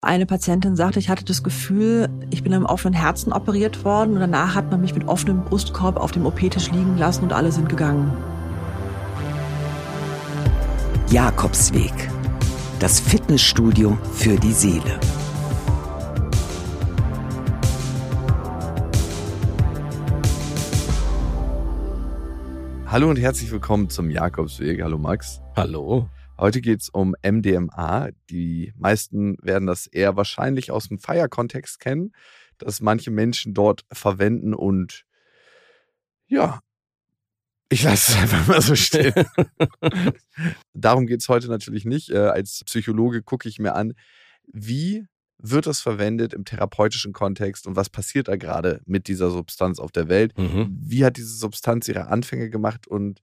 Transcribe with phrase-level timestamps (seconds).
[0.00, 4.20] Eine Patientin sagte, ich hatte das Gefühl, ich bin am offenen Herzen operiert worden und
[4.20, 7.68] danach hat man mich mit offenem Brustkorb auf dem OP-Tisch liegen lassen und alle sind
[7.68, 8.12] gegangen.
[11.10, 11.92] Jakobsweg.
[12.78, 15.00] Das Fitnessstudio für die Seele.
[22.86, 24.80] Hallo und herzlich willkommen zum Jakobsweg.
[24.80, 25.40] Hallo Max.
[25.56, 26.08] Hallo.
[26.38, 28.10] Heute geht es um MDMA.
[28.30, 32.12] Die meisten werden das eher wahrscheinlich aus dem Feierkontext kennen,
[32.58, 35.04] dass manche Menschen dort verwenden und
[36.26, 36.60] ja,
[37.70, 39.12] ich lasse es einfach mal so stehen.
[40.72, 42.10] Darum geht es heute natürlich nicht.
[42.10, 43.94] Äh, als Psychologe gucke ich mir an,
[44.46, 45.06] wie
[45.38, 49.92] wird das verwendet im therapeutischen Kontext und was passiert da gerade mit dieser Substanz auf
[49.92, 50.36] der Welt?
[50.38, 50.78] Mhm.
[50.80, 53.22] Wie hat diese Substanz ihre Anfänge gemacht und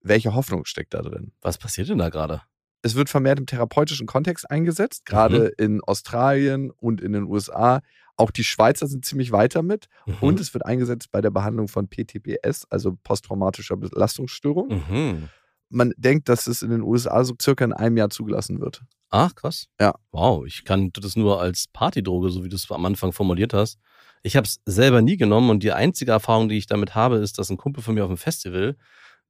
[0.00, 1.32] welche Hoffnung steckt da drin?
[1.40, 2.42] Was passiert denn da gerade?
[2.82, 7.80] Es wird vermehrt im therapeutischen Kontext eingesetzt, gerade in Australien und in den USA.
[8.16, 9.86] Auch die Schweizer sind ziemlich weiter mit.
[10.06, 10.16] Mhm.
[10.20, 14.82] Und es wird eingesetzt bei der Behandlung von PTBS, also posttraumatischer Belastungsstörung.
[14.88, 15.28] Mhm.
[15.70, 18.82] Man denkt, dass es in den USA so circa in einem Jahr zugelassen wird.
[19.10, 19.68] Ach, krass.
[19.80, 19.94] Ja.
[20.12, 23.78] Wow, ich kannte das nur als Partydroge, so wie du es am Anfang formuliert hast.
[24.22, 27.38] Ich habe es selber nie genommen und die einzige Erfahrung, die ich damit habe, ist,
[27.38, 28.76] dass ein Kumpel von mir auf dem Festival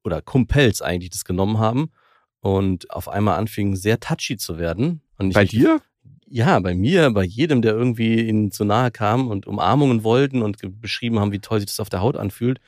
[0.04, 1.90] oder Kumpels eigentlich das genommen haben
[2.40, 5.02] und auf einmal anfingen sehr touchy zu werden.
[5.18, 5.80] Und ich Bei dir?
[6.30, 10.58] Ja, bei mir, bei jedem, der irgendwie ihnen zu nahe kam und Umarmungen wollten und
[10.80, 12.60] beschrieben haben, wie toll sich das auf der Haut anfühlt.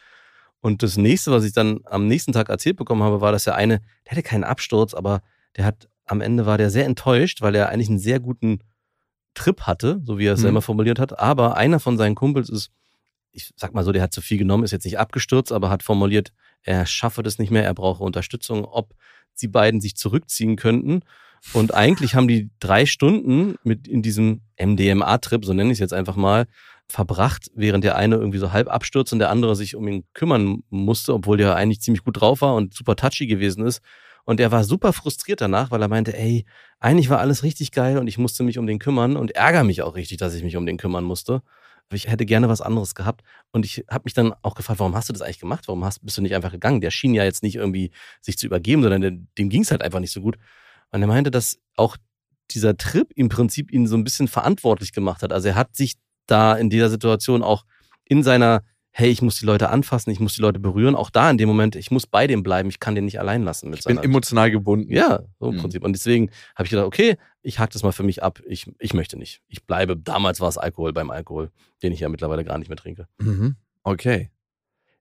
[0.62, 3.54] Und das nächste, was ich dann am nächsten Tag erzählt bekommen habe, war, dass der
[3.56, 5.22] eine, der hatte keinen Absturz, aber
[5.56, 8.60] der hat, am Ende war der sehr enttäuscht, weil er eigentlich einen sehr guten
[9.34, 10.44] Trip hatte, so wie er es Mhm.
[10.44, 11.18] selber formuliert hat.
[11.18, 12.70] Aber einer von seinen Kumpels ist,
[13.32, 15.82] ich sag mal so, der hat zu viel genommen, ist jetzt nicht abgestürzt, aber hat
[15.82, 16.32] formuliert,
[16.62, 18.94] er schaffe das nicht mehr, er brauche Unterstützung, ob
[19.34, 21.02] sie beiden sich zurückziehen könnten.
[21.54, 25.94] Und eigentlich haben die drei Stunden mit in diesem MDMA-Trip, so nenne ich es jetzt
[25.94, 26.46] einfach mal,
[26.90, 30.62] verbracht, während der eine irgendwie so halb abstürzt und der andere sich um ihn kümmern
[30.70, 33.80] musste, obwohl der eigentlich ziemlich gut drauf war und super touchy gewesen ist.
[34.24, 36.44] Und er war super frustriert danach, weil er meinte, ey,
[36.78, 39.82] eigentlich war alles richtig geil und ich musste mich um den kümmern und ärgere mich
[39.82, 41.42] auch richtig, dass ich mich um den kümmern musste.
[41.90, 43.22] Aber Ich hätte gerne was anderes gehabt.
[43.50, 45.66] Und ich habe mich dann auch gefragt, warum hast du das eigentlich gemacht?
[45.66, 46.80] Warum hast, bist du nicht einfach gegangen?
[46.80, 47.90] Der schien ja jetzt nicht irgendwie
[48.20, 50.36] sich zu übergeben, sondern der, dem ging es halt einfach nicht so gut.
[50.92, 51.96] Und er meinte, dass auch
[52.52, 55.32] dieser Trip im Prinzip ihn so ein bisschen verantwortlich gemacht hat.
[55.32, 55.94] Also er hat sich
[56.26, 57.64] da in dieser Situation auch
[58.04, 58.62] in seiner,
[58.92, 61.48] hey, ich muss die Leute anfassen, ich muss die Leute berühren, auch da in dem
[61.48, 63.70] Moment, ich muss bei dem bleiben, ich kann den nicht allein lassen.
[63.70, 64.92] Mit Ich bin emotional gebunden.
[64.92, 65.60] ja, so im Mhm.
[65.60, 65.84] Prinzip.
[65.84, 68.40] Und deswegen habe ich gedacht, okay, ich hack das mal für mich ab.
[68.46, 69.40] Ich, ich möchte nicht.
[69.48, 71.50] Ich bleibe, damals war es Alkohol beim Alkohol,
[71.82, 73.08] den ich ja mittlerweile gar nicht mehr trinke.
[73.18, 73.56] Mhm.
[73.82, 74.30] Okay.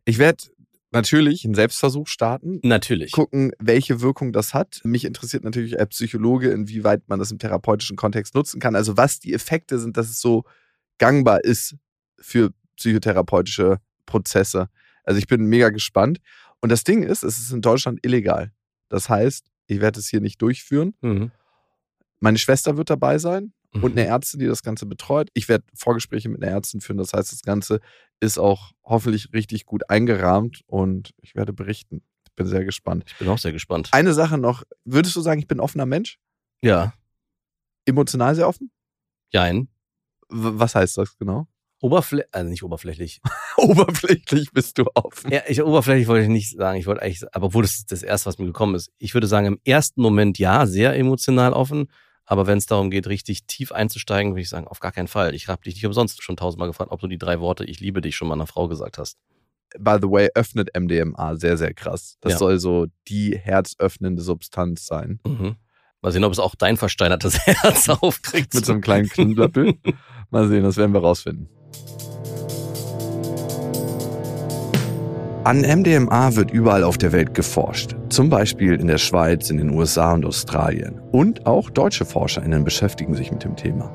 [0.05, 0.44] Ich werde
[0.91, 2.59] natürlich einen Selbstversuch starten.
[2.63, 3.11] Natürlich.
[3.11, 4.81] gucken, welche Wirkung das hat.
[4.83, 8.75] Mich interessiert natürlich als Psychologe, inwieweit man das im therapeutischen Kontext nutzen kann.
[8.75, 10.45] Also was die Effekte sind, dass es so
[10.97, 11.75] gangbar ist
[12.17, 14.69] für psychotherapeutische Prozesse.
[15.03, 16.19] Also ich bin mega gespannt.
[16.61, 18.51] Und das Ding ist, es ist in Deutschland illegal.
[18.89, 20.95] Das heißt, ich werde es hier nicht durchführen.
[21.01, 21.31] Mhm.
[22.19, 24.00] Meine Schwester wird dabei sein und Mhm.
[24.00, 25.30] eine Ärztin, die das Ganze betreut.
[25.34, 26.97] Ich werde Vorgespräche mit einer Ärztin führen.
[26.97, 27.80] Das heißt, das Ganze
[28.19, 32.02] ist auch hoffentlich richtig gut eingerahmt und ich werde berichten.
[32.28, 33.03] Ich bin sehr gespannt.
[33.07, 33.90] Ich bin auch sehr gespannt.
[33.91, 34.63] Eine Sache noch.
[34.85, 36.18] Würdest du sagen, ich bin ein offener Mensch?
[36.62, 36.94] Ja,
[37.85, 38.72] Emotional sehr offen?
[39.31, 39.68] jein.
[40.28, 41.47] Was heißt das genau?
[41.81, 43.22] Oberflächlich, also nicht oberflächlich.
[43.57, 45.31] Oberflächlich bist du offen.
[45.31, 46.78] Ja, ich, oberflächlich wollte ich nicht sagen.
[46.78, 48.91] Ich wollte eigentlich, aber obwohl das ist das erste, was mir gekommen ist.
[49.00, 51.90] Ich würde sagen, im ersten Moment ja, sehr emotional offen.
[52.31, 55.34] Aber wenn es darum geht, richtig tief einzusteigen, würde ich sagen, auf gar keinen Fall.
[55.34, 58.01] Ich habe dich nicht umsonst schon tausendmal gefragt, ob du die drei Worte Ich liebe
[58.01, 59.17] dich schon mal einer Frau gesagt hast.
[59.79, 62.18] By the way, öffnet MDMA sehr, sehr krass.
[62.22, 62.38] Das Ja.
[62.38, 65.19] soll so die herzöffnende Substanz sein.
[65.25, 65.56] Mhm.
[66.03, 68.53] Mal sehen, ob es auch dein versteinertes Herz aufkriegt.
[68.53, 69.73] Mit so einem kleinen Knüppel.
[70.29, 71.50] Mal sehen, das werden wir rausfinden.
[75.45, 77.95] An MDMA wird überall auf der Welt geforscht.
[78.09, 81.00] Zum Beispiel in der Schweiz, in den USA und Australien.
[81.12, 83.92] Und auch deutsche ForscherInnen beschäftigen sich mit dem Thema.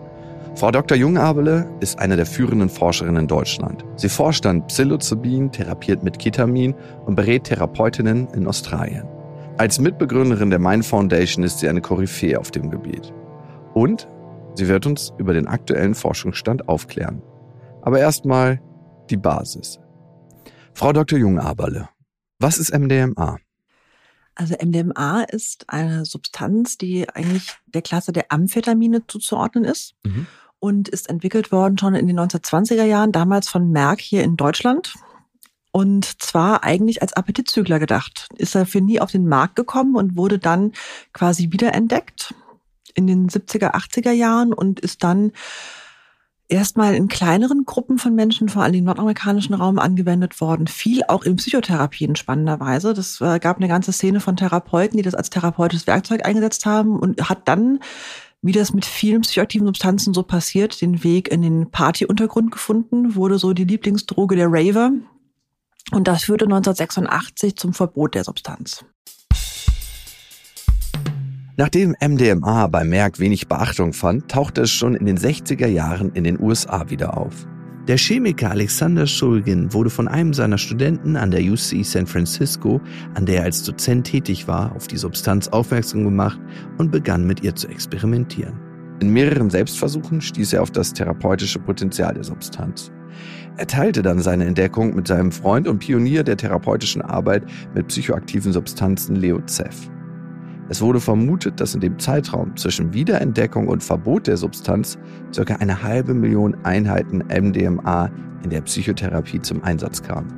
[0.55, 0.97] Frau Dr.
[0.97, 3.85] Jungabele ist eine der führenden Forscherinnen in Deutschland.
[3.97, 9.05] Sie forscht an Psilocybin, therapiert mit Ketamin und berät Therapeutinnen in Australien.
[9.59, 13.13] Als Mitbegründerin der Mind Foundation ist sie eine Koryphäe auf dem Gebiet.
[13.73, 14.09] Und
[14.55, 17.21] sie wird uns über den aktuellen Forschungsstand aufklären.
[17.83, 18.61] Aber erstmal
[19.11, 19.81] die Basis.
[20.73, 21.19] Frau Dr.
[21.19, 21.89] Jungaberle,
[22.39, 23.39] was ist MDMA?
[24.35, 30.27] Also MDMA ist eine Substanz, die eigentlich der Klasse der Amphetamine zuzuordnen ist Mhm.
[30.59, 34.95] und ist entwickelt worden schon in den 1920er Jahren, damals von Merck hier in Deutschland.
[35.71, 38.29] Und zwar eigentlich als Appetitzügler gedacht.
[38.37, 40.73] Ist dafür nie auf den Markt gekommen und wurde dann
[41.13, 42.33] quasi wiederentdeckt
[42.95, 45.33] in den 70er, 80er Jahren und ist dann
[46.49, 50.67] erstmal in kleineren Gruppen von Menschen, vor allem im nordamerikanischen Raum, angewendet worden.
[50.67, 52.95] Viel auch in Psychotherapien spannenderweise.
[52.95, 56.99] Das äh, gab eine ganze Szene von Therapeuten, die das als therapeutisches Werkzeug eingesetzt haben
[56.99, 57.81] und hat dann
[58.45, 63.39] wie das mit vielen psychoaktiven Substanzen so passiert, den Weg in den Partyuntergrund gefunden, wurde
[63.39, 64.93] so die Lieblingsdroge der Raver.
[65.93, 68.85] Und das führte 1986 zum Verbot der Substanz.
[71.57, 76.25] Nachdem MDMA bei Merck wenig Beachtung fand, tauchte es schon in den 60er Jahren in
[76.25, 77.47] den USA wieder auf.
[77.87, 82.81] Der Chemiker Alexander Shulgin wurde von einem seiner Studenten an der UC San Francisco,
[83.15, 86.41] an der er als Dozent tätig war, auf die Substanz aufmerksam gemacht
[86.79, 88.59] und begann mit ihr zu experimentieren.
[89.01, 92.91] In mehreren Selbstversuchen stieß er auf das therapeutische Potenzial der Substanz.
[93.59, 98.53] Er teilte dann seine Entdeckung mit seinem Freund und Pionier der therapeutischen Arbeit mit psychoaktiven
[98.53, 99.89] Substanzen Leo Zeff.
[100.69, 104.99] Es wurde vermutet, dass in dem Zeitraum zwischen Wiederentdeckung und Verbot der Substanz
[105.37, 105.55] ca.
[105.57, 108.11] eine halbe Million Einheiten MDMA
[108.43, 110.29] in der Psychotherapie zum Einsatz kamen.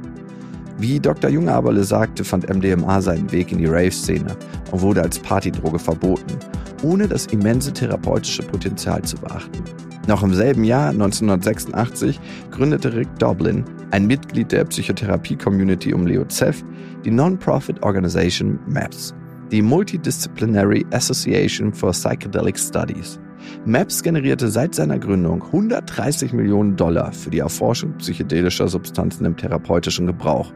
[0.78, 1.30] Wie Dr.
[1.30, 4.36] Jungaberle sagte, fand MDMA seinen Weg in die Rave-Szene
[4.72, 6.38] und wurde als Partydroge verboten,
[6.82, 9.62] ohne das immense therapeutische Potenzial zu beachten.
[10.06, 12.20] Noch im selben Jahr, 1986,
[12.50, 16.62] gründete Rick Doblin, ein Mitglied der Psychotherapie-Community um Leo Zeff,
[17.04, 19.14] die Non-Profit Organization MAPS
[19.50, 23.20] die Multidisciplinary Association for Psychedelic Studies.
[23.64, 30.06] MAPS generierte seit seiner Gründung 130 Millionen Dollar für die Erforschung psychedelischer Substanzen im therapeutischen
[30.06, 30.52] Gebrauch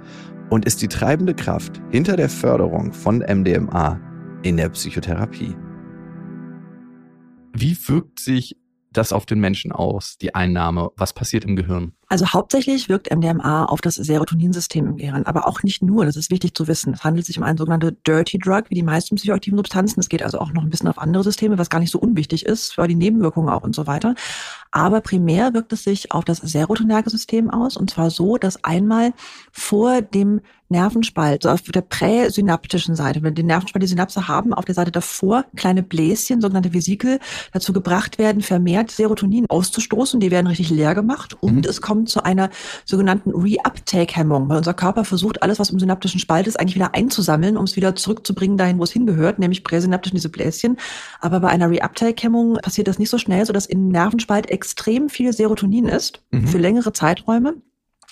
[0.48, 4.00] und ist die treibende Kraft hinter der Förderung von MDMA
[4.42, 5.54] in der Psychotherapie.
[7.52, 8.56] Wie wirkt sich
[8.92, 10.90] das auf den Menschen aus, die Einnahme?
[10.96, 11.92] Was passiert im Gehirn?
[12.08, 16.30] Also hauptsächlich wirkt MDMA auf das Serotoninsystem im Gehirn, aber auch nicht nur, das ist
[16.30, 16.94] wichtig zu wissen.
[16.94, 20.00] Es handelt sich um eine sogenannte Dirty Drug, wie die meisten psychoaktiven Substanzen.
[20.00, 22.44] Es geht also auch noch ein bisschen auf andere Systeme, was gar nicht so unwichtig
[22.44, 24.16] ist, für die Nebenwirkungen auch und so weiter.
[24.72, 29.12] Aber primär wirkt es sich auf das serotonerge System aus, und zwar so, dass einmal
[29.52, 34.64] vor dem Nervenspalt, so auf der präsynaptischen Seite, wenn die Nervenspalt die Synapse haben, auf
[34.64, 37.18] der Seite davor kleine Bläschen, sogenannte Vesikel,
[37.52, 40.20] dazu gebracht werden, vermehrt Serotonin auszustoßen.
[40.20, 41.68] Die werden richtig leer gemacht und mhm.
[41.68, 42.50] es kommt kommt zu einer
[42.84, 47.56] sogenannten Reuptake-Hemmung, weil unser Körper versucht, alles, was im synaptischen Spalt ist, eigentlich wieder einzusammeln,
[47.56, 50.76] um es wieder zurückzubringen dahin, wo es hingehört, nämlich präsynaptisch in diese Bläschen.
[51.20, 55.86] Aber bei einer Reuptake-Hemmung passiert das nicht so schnell, sodass im Nervenspalt extrem viel Serotonin
[55.86, 56.46] ist mhm.
[56.46, 57.54] für längere Zeiträume.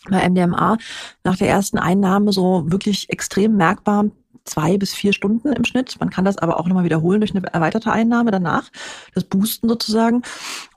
[0.09, 0.79] Bei MDMA
[1.23, 4.07] nach der ersten Einnahme so wirklich extrem merkbar
[4.45, 5.97] zwei bis vier Stunden im Schnitt.
[6.01, 8.71] Man kann das aber auch nochmal wiederholen durch eine erweiterte Einnahme danach,
[9.15, 10.23] das Boosten sozusagen.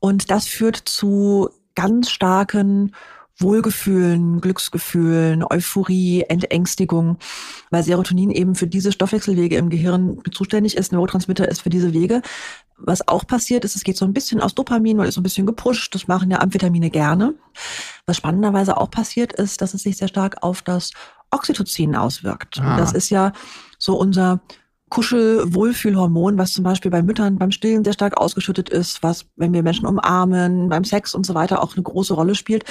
[0.02, 2.94] Und das führt zu ganz starken
[3.42, 7.18] Wohlgefühlen, Glücksgefühlen, Euphorie, Entängstigung,
[7.70, 12.22] weil Serotonin eben für diese Stoffwechselwege im Gehirn zuständig ist, Neurotransmitter ist für diese Wege.
[12.78, 15.24] Was auch passiert ist, es geht so ein bisschen aus Dopamin, weil es so ein
[15.24, 17.36] bisschen gepusht, das machen ja Amphetamine gerne.
[18.06, 20.92] Was spannenderweise auch passiert ist, dass es sich sehr stark auf das
[21.32, 22.60] Oxytocin auswirkt.
[22.60, 22.78] Ah.
[22.78, 23.32] Das ist ja
[23.78, 24.42] so unser
[24.92, 29.64] Kuschel-Wohlfühlhormon, was zum Beispiel bei Müttern beim Stillen sehr stark ausgeschüttet ist, was, wenn wir
[29.64, 32.66] Menschen umarmen, beim Sex und so weiter auch eine große Rolle spielt.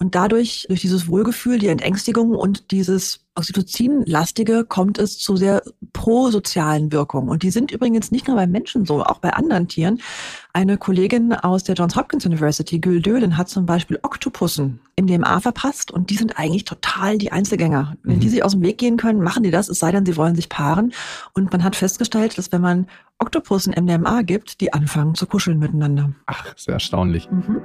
[0.00, 5.62] Und dadurch, durch dieses Wohlgefühl, die Entängstigung und dieses Oxytocin-lastige kommt es zu sehr
[5.92, 7.28] prosozialen Wirkungen.
[7.28, 10.00] Und die sind übrigens nicht nur bei Menschen so, auch bei anderen Tieren.
[10.52, 15.40] Eine Kollegin aus der Johns Hopkins University, Gül Döhlen, hat zum Beispiel Oktopussen im DMA
[15.40, 17.96] verpasst und die sind eigentlich total die Einzelgänger.
[18.02, 18.30] Wenn die mhm.
[18.30, 20.48] sich aus dem Weg gehen können, machen die das, es sei denn, sie wollen sich
[20.48, 20.94] paaren.
[21.34, 22.86] Und man hat festgestellt, dass wenn man
[23.18, 26.12] Oktopussen MDMA gibt, die anfangen zu kuscheln miteinander.
[26.26, 27.30] Ach, sehr erstaunlich.
[27.30, 27.60] Mhm.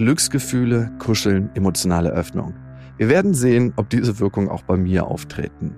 [0.00, 2.54] Glücksgefühle, Kuscheln, emotionale Öffnung.
[2.96, 5.76] Wir werden sehen, ob diese Wirkungen auch bei mir auftreten.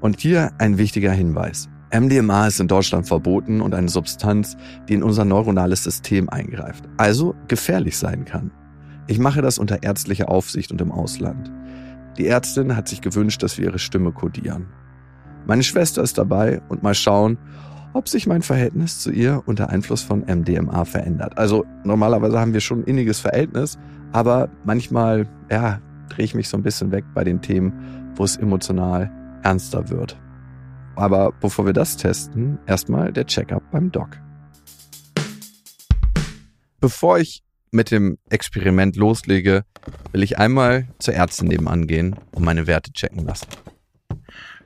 [0.00, 1.68] Und hier ein wichtiger Hinweis.
[1.94, 4.56] MDMA ist in Deutschland verboten und eine Substanz,
[4.88, 8.52] die in unser neuronales System eingreift, also gefährlich sein kann.
[9.06, 11.52] Ich mache das unter ärztlicher Aufsicht und im Ausland.
[12.16, 14.68] Die Ärztin hat sich gewünscht, dass wir ihre Stimme kodieren.
[15.46, 17.36] Meine Schwester ist dabei und mal schauen,
[17.92, 21.38] ob sich mein Verhältnis zu ihr unter Einfluss von MDMA verändert.
[21.38, 23.78] Also normalerweise haben wir schon ein inniges Verhältnis,
[24.12, 27.72] aber manchmal, ja, drehe ich mich so ein bisschen weg bei den Themen,
[28.16, 29.10] wo es emotional
[29.42, 30.18] ernster wird.
[30.96, 34.18] Aber bevor wir das testen, erstmal der Checkup beim Doc.
[36.80, 39.64] Bevor ich mit dem Experiment loslege,
[40.12, 43.46] will ich einmal zur Ärztin nebenan gehen und meine Werte checken lassen.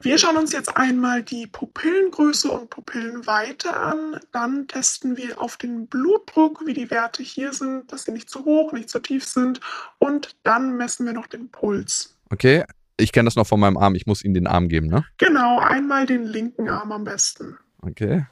[0.01, 4.21] Wir schauen uns jetzt einmal die Pupillengröße und Pupillenweite an.
[4.33, 8.45] Dann testen wir auf den Blutdruck, wie die Werte hier sind, dass sie nicht zu
[8.45, 9.61] hoch, nicht zu tief sind.
[9.99, 12.17] Und dann messen wir noch den Puls.
[12.31, 12.65] Okay,
[12.99, 15.05] ich kenne das noch von meinem Arm, ich muss Ihnen den Arm geben, ne?
[15.19, 17.57] Genau, einmal den linken Arm am besten.
[17.83, 18.27] Okay.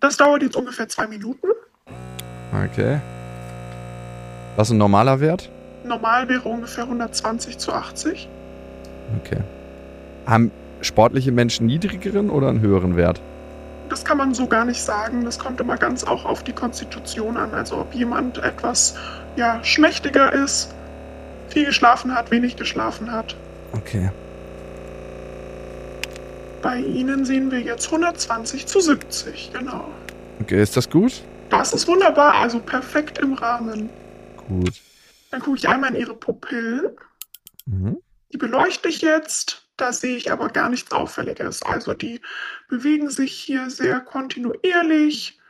[0.00, 1.48] Das dauert jetzt ungefähr zwei Minuten.
[2.52, 3.00] Okay.
[4.56, 5.50] Was ist ein normaler Wert?
[5.84, 8.28] Normal wäre ungefähr 120 zu 80.
[9.20, 9.42] Okay.
[10.26, 10.50] Haben
[10.80, 13.20] sportliche Menschen niedrigeren oder einen höheren Wert?
[13.88, 15.24] Das kann man so gar nicht sagen.
[15.24, 17.52] Das kommt immer ganz auch auf die Konstitution an.
[17.52, 18.96] Also ob jemand etwas
[19.36, 20.74] ja, schmächtiger ist,
[21.48, 23.36] viel geschlafen hat, wenig geschlafen hat.
[23.72, 24.10] Okay.
[26.62, 29.90] Bei Ihnen sehen wir jetzt 120 zu 70, genau.
[30.40, 31.22] Okay, ist das gut?
[31.50, 33.90] Das ist wunderbar, also perfekt im Rahmen.
[34.48, 34.80] Gut.
[35.30, 36.96] Dann gucke ich einmal in Ihre Pupillen.
[37.66, 37.98] Mhm.
[38.32, 39.63] Die beleuchte ich jetzt.
[39.76, 41.62] Da sehe ich aber gar nichts Auffälliges.
[41.62, 42.20] Also die
[42.68, 45.40] bewegen sich hier sehr kontinuierlich,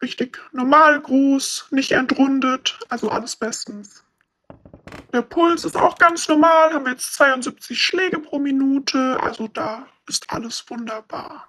[0.00, 4.04] richtig normal groß, nicht entrundet, also alles bestens.
[5.12, 9.86] Der Puls ist auch ganz normal, haben wir jetzt 72 Schläge pro Minute, also da
[10.08, 11.48] ist alles wunderbar.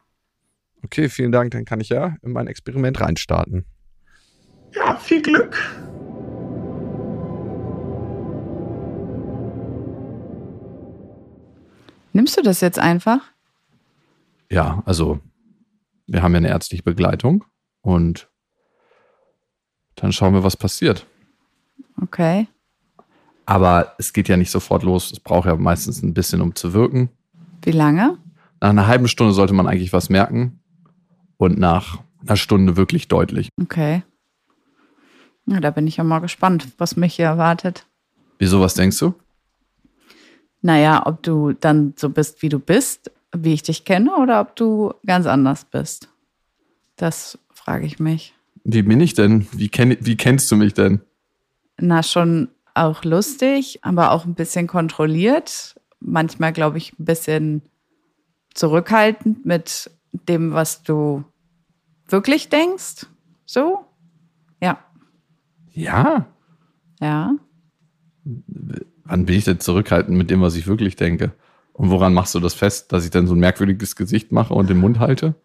[0.83, 1.51] Okay, vielen Dank.
[1.51, 3.65] Dann kann ich ja in mein Experiment reinstarten.
[4.73, 5.55] Ja, viel Glück.
[12.13, 13.20] Nimmst du das jetzt einfach?
[14.50, 15.20] Ja, also
[16.08, 17.43] wir haben ja eine ärztliche Begleitung
[17.82, 18.29] und
[19.96, 21.08] dann schauen wir, was passiert.
[22.01, 22.48] Okay.
[23.46, 25.12] Aber es geht ja nicht sofort los.
[25.12, 27.10] Es braucht ja meistens ein bisschen, um zu wirken.
[27.63, 28.17] Wie lange?
[28.62, 30.62] Nach einer halben Stunde sollte man eigentlich was merken
[31.38, 33.50] und nach einer Stunde wirklich deutlich.
[33.62, 34.03] Okay.
[35.46, 37.86] Ja, da bin ich ja mal gespannt, was mich hier erwartet.
[38.39, 39.13] Wieso, was denkst du?
[40.63, 44.55] Naja, ob du dann so bist, wie du bist, wie ich dich kenne, oder ob
[44.55, 46.08] du ganz anders bist.
[46.96, 48.34] Das frage ich mich.
[48.63, 49.46] Wie bin ich denn?
[49.51, 51.01] Wie, kenn, wie kennst du mich denn?
[51.77, 55.75] Na, schon auch lustig, aber auch ein bisschen kontrolliert.
[56.00, 57.62] Manchmal, glaube ich, ein bisschen
[58.53, 59.91] zurückhaltend mit
[60.29, 61.25] dem, was du
[62.08, 63.05] wirklich denkst.
[63.46, 63.86] So?
[64.62, 64.79] Ja.
[65.74, 66.25] Ja.
[67.01, 67.36] Ja.
[69.05, 71.31] Wann bin ich denn zurückhaltend mit dem, was ich wirklich denke?
[71.74, 74.69] Und woran machst du das fest, dass ich dann so ein merkwürdiges Gesicht mache und
[74.69, 75.36] den Mund halte?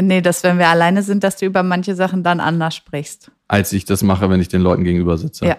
[0.00, 3.30] Nee, dass wenn wir alleine sind, dass du über manche Sachen dann anders sprichst.
[3.46, 5.46] Als ich das mache, wenn ich den Leuten gegenüber sitze.
[5.46, 5.58] Ja.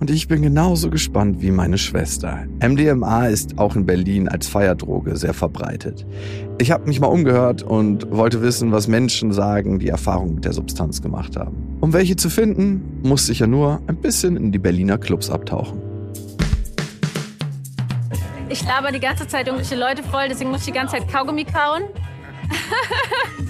[0.00, 2.46] Und ich bin genauso gespannt wie meine Schwester.
[2.62, 6.06] MDMA ist auch in Berlin als Feierdroge sehr verbreitet.
[6.58, 10.52] Ich habe mich mal umgehört und wollte wissen, was Menschen sagen, die Erfahrung mit der
[10.52, 11.56] Substanz gemacht haben.
[11.80, 15.82] Um welche zu finden, musste ich ja nur ein bisschen in die Berliner Clubs abtauchen.
[18.48, 21.44] Ich laber die ganze Zeit irgendwelche Leute voll, deswegen muss ich die ganze Zeit Kaugummi
[21.44, 21.82] kauen.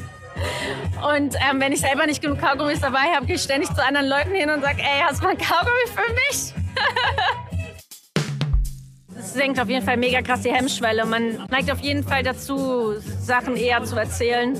[1.14, 4.08] und ähm, wenn ich selber nicht genug Kaugummis dabei habe, gehe ich ständig zu anderen
[4.08, 6.54] Leuten hin und sage, ey, hast du mal Kaugummi für mich?
[9.18, 11.04] Es senkt auf jeden Fall mega krass die Hemmschwelle.
[11.04, 14.56] Man neigt auf jeden Fall dazu, Sachen eher zu erzählen.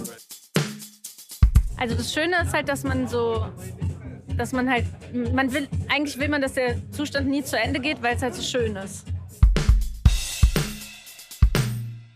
[1.76, 3.46] Also das Schöne ist halt, dass man so,
[4.36, 8.02] dass man halt, man will, eigentlich will man, dass der Zustand nie zu Ende geht,
[8.02, 9.06] weil es halt so schön ist.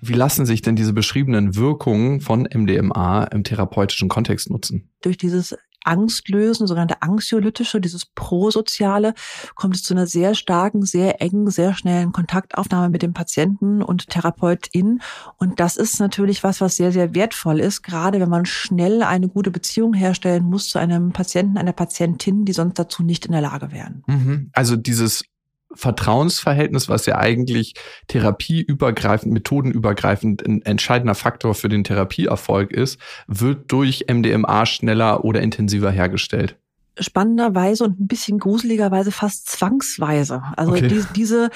[0.04, 4.90] Wie lassen sich denn diese beschriebenen Wirkungen von MDMA im therapeutischen Kontext nutzen?
[5.00, 9.14] Durch dieses Angstlösen, sogenannte Anxiolytische, dieses Prosoziale,
[9.54, 14.08] kommt es zu einer sehr starken, sehr engen, sehr schnellen Kontaktaufnahme mit dem Patienten und
[14.08, 15.00] Therapeutin.
[15.38, 19.28] Und das ist natürlich was, was sehr, sehr wertvoll ist, gerade wenn man schnell eine
[19.28, 23.40] gute Beziehung herstellen muss zu einem Patienten, einer Patientin, die sonst dazu nicht in der
[23.40, 24.02] Lage wären.
[24.08, 24.50] Mhm.
[24.52, 25.24] Also dieses
[25.74, 27.74] Vertrauensverhältnis, was ja eigentlich
[28.08, 35.90] therapieübergreifend, methodenübergreifend ein entscheidender Faktor für den Therapieerfolg ist, wird durch MDMA schneller oder intensiver
[35.90, 36.56] hergestellt.
[36.98, 40.42] Spannenderweise und ein bisschen gruseligerweise fast zwangsweise.
[40.56, 40.88] Also Okay.
[40.88, 41.50] die, diese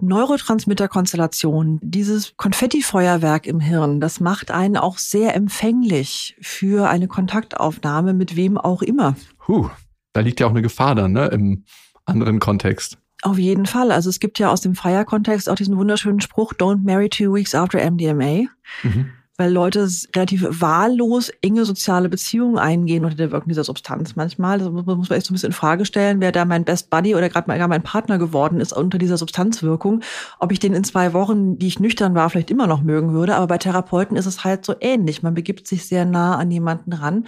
[0.00, 8.36] Neurotransmitterkonstellation, dieses Konfettifeuerwerk im Hirn, das macht einen auch sehr empfänglich für eine Kontaktaufnahme mit
[8.36, 9.16] wem auch immer.
[9.48, 9.70] Huh,
[10.12, 11.64] da liegt ja auch eine Gefahr dann, ne, im
[12.04, 12.98] anderen Kontext.
[13.26, 13.90] Auf jeden Fall.
[13.90, 17.56] Also es gibt ja aus dem Feierkontext auch diesen wunderschönen Spruch, don't marry two weeks
[17.56, 18.44] after MDMA.
[18.84, 19.10] Mhm.
[19.38, 24.58] weil Leute relativ wahllos enge soziale Beziehungen eingehen unter der Wirkung dieser Substanz manchmal.
[24.58, 26.88] Das muss muss man echt so ein bisschen in Frage stellen, wer da mein Best
[26.88, 30.02] Buddy oder gerade mal gar mein Partner geworden ist unter dieser Substanzwirkung.
[30.38, 33.34] Ob ich den in zwei Wochen, die ich nüchtern war, vielleicht immer noch mögen würde.
[33.34, 35.22] Aber bei Therapeuten ist es halt so ähnlich.
[35.22, 37.26] Man begibt sich sehr nah an jemanden ran.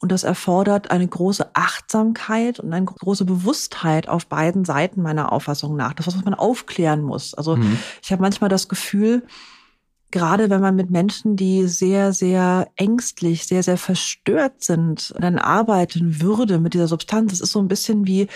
[0.00, 5.76] Und das erfordert eine große Achtsamkeit und eine große Bewusstheit auf beiden Seiten meiner Auffassung
[5.76, 5.94] nach.
[5.94, 7.34] Das was man aufklären muss.
[7.34, 7.78] Also Mhm.
[8.02, 9.22] ich habe manchmal das Gefühl,
[10.10, 16.20] gerade wenn man mit Menschen, die sehr, sehr ängstlich, sehr, sehr verstört sind, dann arbeiten
[16.20, 18.28] würde mit dieser Substanz, das ist so ein bisschen wie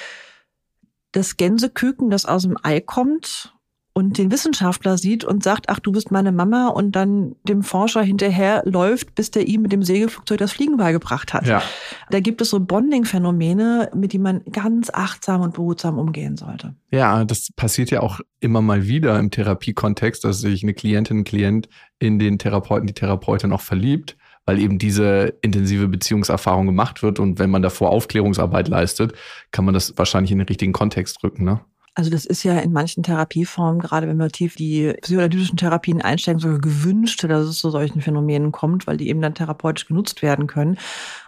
[1.12, 3.54] das Gänseküken, das aus dem Ei kommt
[3.92, 8.02] und den Wissenschaftler sieht und sagt, ach, du bist meine Mama und dann dem Forscher
[8.02, 11.46] hinterher läuft, bis der ihm mit dem Segelflugzeug das Fliegen beigebracht hat.
[11.46, 11.62] Ja.
[12.10, 16.74] Da gibt es so Bonding-Phänomene, mit denen man ganz achtsam und behutsam umgehen sollte.
[16.92, 21.24] Ja, das passiert ja auch immer mal wieder im Therapiekontext, dass sich eine Klientin, ein
[21.24, 21.68] Klient
[21.98, 24.16] in den Therapeuten, die Therapeutin auch verliebt,
[24.46, 29.14] weil eben diese intensive Beziehungserfahrung gemacht wird und wenn man davor Aufklärungsarbeit leistet,
[29.50, 31.60] kann man das wahrscheinlich in den richtigen Kontext rücken, ne?
[31.94, 36.40] Also das ist ja in manchen Therapieformen, gerade wenn wir tief die psychoanalytischen Therapien einsteigen,
[36.40, 40.46] sogar gewünscht, dass es zu solchen Phänomenen kommt, weil die eben dann therapeutisch genutzt werden
[40.46, 40.78] können.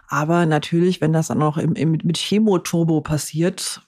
[0.07, 3.81] Aber natürlich, wenn das dann auch im, im, mit Chemoturbo passiert,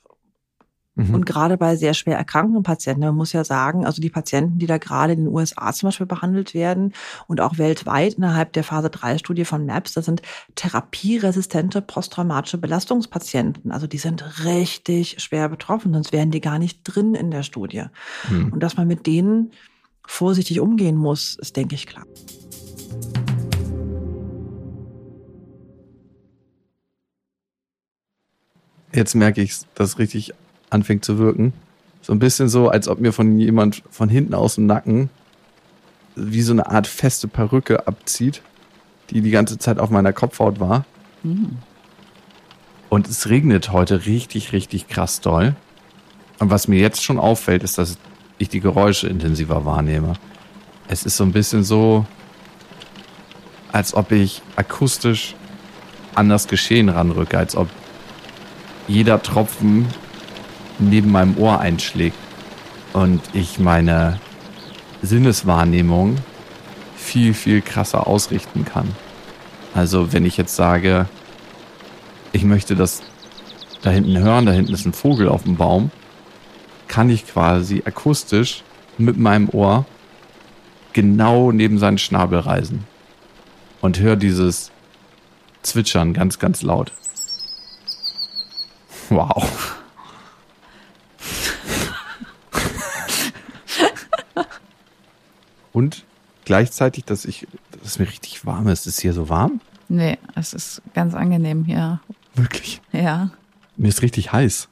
[0.95, 1.13] Mhm.
[1.13, 4.65] und gerade bei sehr schwer erkrankten Patienten, man muss ja sagen, also die Patienten, die
[4.65, 6.93] da gerade in den USA zum Beispiel behandelt werden
[7.27, 10.21] und auch weltweit innerhalb der Phase 3 Studie von MAPS, das sind
[10.55, 13.71] therapieresistente posttraumatische Belastungspatienten.
[13.71, 17.83] Also die sind richtig schwer betroffen, sonst wären die gar nicht drin in der Studie.
[18.29, 18.53] Mhm.
[18.53, 19.51] Und dass man mit denen
[20.07, 22.05] vorsichtig umgehen muss, ist, denke ich, klar.
[28.93, 30.33] Jetzt merke ich, dass es richtig
[30.69, 31.53] anfängt zu wirken.
[32.01, 35.09] So ein bisschen so, als ob mir von jemand von hinten aus dem Nacken
[36.15, 38.41] wie so eine Art feste Perücke abzieht,
[39.09, 40.85] die die ganze Zeit auf meiner Kopfhaut war.
[42.89, 45.55] Und es regnet heute richtig, richtig krass doll.
[46.39, 47.97] Und was mir jetzt schon auffällt, ist, dass
[48.37, 50.13] ich die Geräusche intensiver wahrnehme.
[50.87, 52.05] Es ist so ein bisschen so,
[53.71, 55.35] als ob ich akustisch
[56.13, 57.67] an das Geschehen ranrücke, als ob
[58.87, 59.87] jeder Tropfen
[60.79, 62.17] neben meinem Ohr einschlägt
[62.93, 64.19] und ich meine
[65.01, 66.17] Sinneswahrnehmung
[66.95, 68.95] viel, viel krasser ausrichten kann.
[69.73, 71.07] Also wenn ich jetzt sage,
[72.31, 73.01] ich möchte das
[73.81, 75.91] da hinten hören, da hinten ist ein Vogel auf dem Baum,
[76.87, 78.63] kann ich quasi akustisch
[78.97, 79.85] mit meinem Ohr
[80.93, 82.85] genau neben seinen Schnabel reisen
[83.81, 84.71] und höre dieses
[85.61, 86.91] Zwitschern ganz, ganz laut.
[89.09, 89.75] Wow.
[95.75, 96.05] Und
[96.45, 98.87] gleichzeitig, dass ich, dass es mir richtig warm ist.
[98.87, 99.59] Ist hier so warm?
[99.89, 101.99] Nee, es ist ganz angenehm hier.
[102.33, 102.81] Wirklich.
[102.93, 103.31] Ja.
[103.75, 104.69] Mir ist richtig heiß.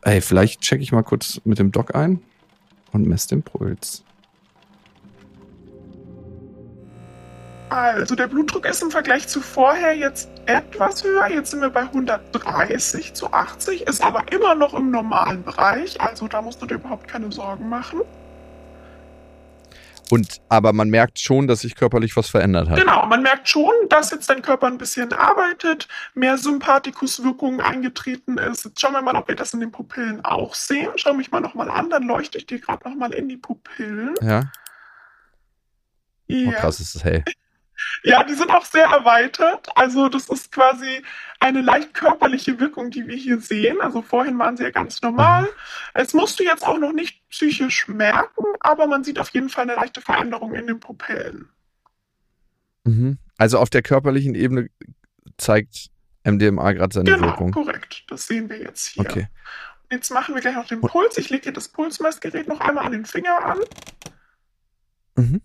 [0.00, 2.22] Ey, vielleicht checke ich mal kurz mit dem Doc ein
[2.92, 4.02] und messe den Puls.
[7.72, 11.28] Also der Blutdruck ist im Vergleich zu vorher jetzt etwas höher.
[11.30, 15.98] Jetzt sind wir bei 130 zu 80, ist aber immer noch im normalen Bereich.
[15.98, 18.02] Also da musst du dir überhaupt keine Sorgen machen.
[20.10, 22.78] Und, aber man merkt schon, dass sich körperlich was verändert hat.
[22.78, 28.66] Genau, man merkt schon, dass jetzt dein Körper ein bisschen arbeitet, mehr Sympathikuswirkung eingetreten ist.
[28.66, 30.90] Jetzt schauen wir mal, ob wir das in den Pupillen auch sehen.
[30.96, 34.14] Schau mich mal nochmal an, dann leuchte ich dir gerade nochmal in die Pupillen.
[34.20, 34.52] Ja.
[36.30, 37.24] Oh, krass ist es hell.
[38.04, 39.68] Ja, die sind auch sehr erweitert.
[39.76, 41.02] Also das ist quasi
[41.40, 43.80] eine leicht körperliche Wirkung, die wir hier sehen.
[43.80, 45.48] Also vorhin waren sie ja ganz normal.
[45.94, 49.64] Es musst du jetzt auch noch nicht psychisch merken, aber man sieht auf jeden Fall
[49.64, 51.48] eine leichte Veränderung in den Pupillen.
[52.84, 53.18] Mhm.
[53.38, 54.68] Also auf der körperlichen Ebene
[55.36, 55.90] zeigt
[56.24, 57.52] MDMA gerade seine genau, Wirkung.
[57.52, 58.04] korrekt.
[58.08, 59.02] Das sehen wir jetzt hier.
[59.02, 59.28] Okay.
[59.90, 61.18] Jetzt machen wir gleich noch den Puls.
[61.18, 63.58] Ich lege dir das Pulsmessgerät noch einmal an den Finger an.
[65.16, 65.42] Mhm.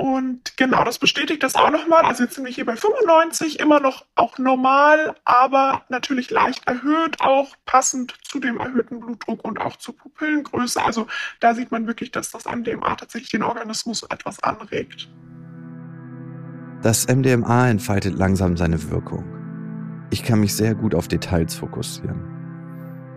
[0.00, 2.04] Und genau, das bestätigt das auch nochmal.
[2.06, 7.20] Also jetzt sind wir hier bei 95, immer noch auch normal, aber natürlich leicht erhöht,
[7.20, 10.82] auch passend zu dem erhöhten Blutdruck und auch zur Pupillengröße.
[10.82, 11.06] Also
[11.40, 15.10] da sieht man wirklich, dass das MDMA tatsächlich den Organismus etwas anregt.
[16.80, 19.26] Das MDMA entfaltet langsam seine Wirkung.
[20.10, 22.24] Ich kann mich sehr gut auf Details fokussieren.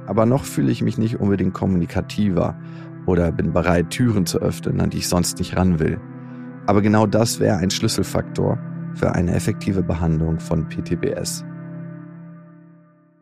[0.05, 2.59] Aber noch fühle ich mich nicht unbedingt kommunikativer
[3.05, 6.01] oder bin bereit, Türen zu öffnen, an die ich sonst nicht ran will.
[6.65, 8.57] Aber genau das wäre ein Schlüsselfaktor
[8.95, 11.43] für eine effektive Behandlung von PTBS.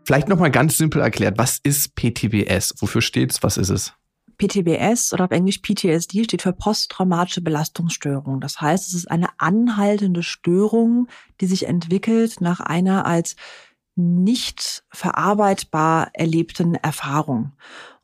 [0.05, 2.75] Vielleicht nochmal ganz simpel erklärt, was ist PTBS?
[2.79, 3.41] Wofür steht's?
[3.43, 3.93] Was ist es?
[4.37, 8.41] PTBS oder auf Englisch PTSD steht für posttraumatische Belastungsstörung.
[8.41, 11.07] Das heißt, es ist eine anhaltende Störung,
[11.39, 13.35] die sich entwickelt nach einer als
[13.95, 17.51] nicht verarbeitbar erlebten Erfahrung.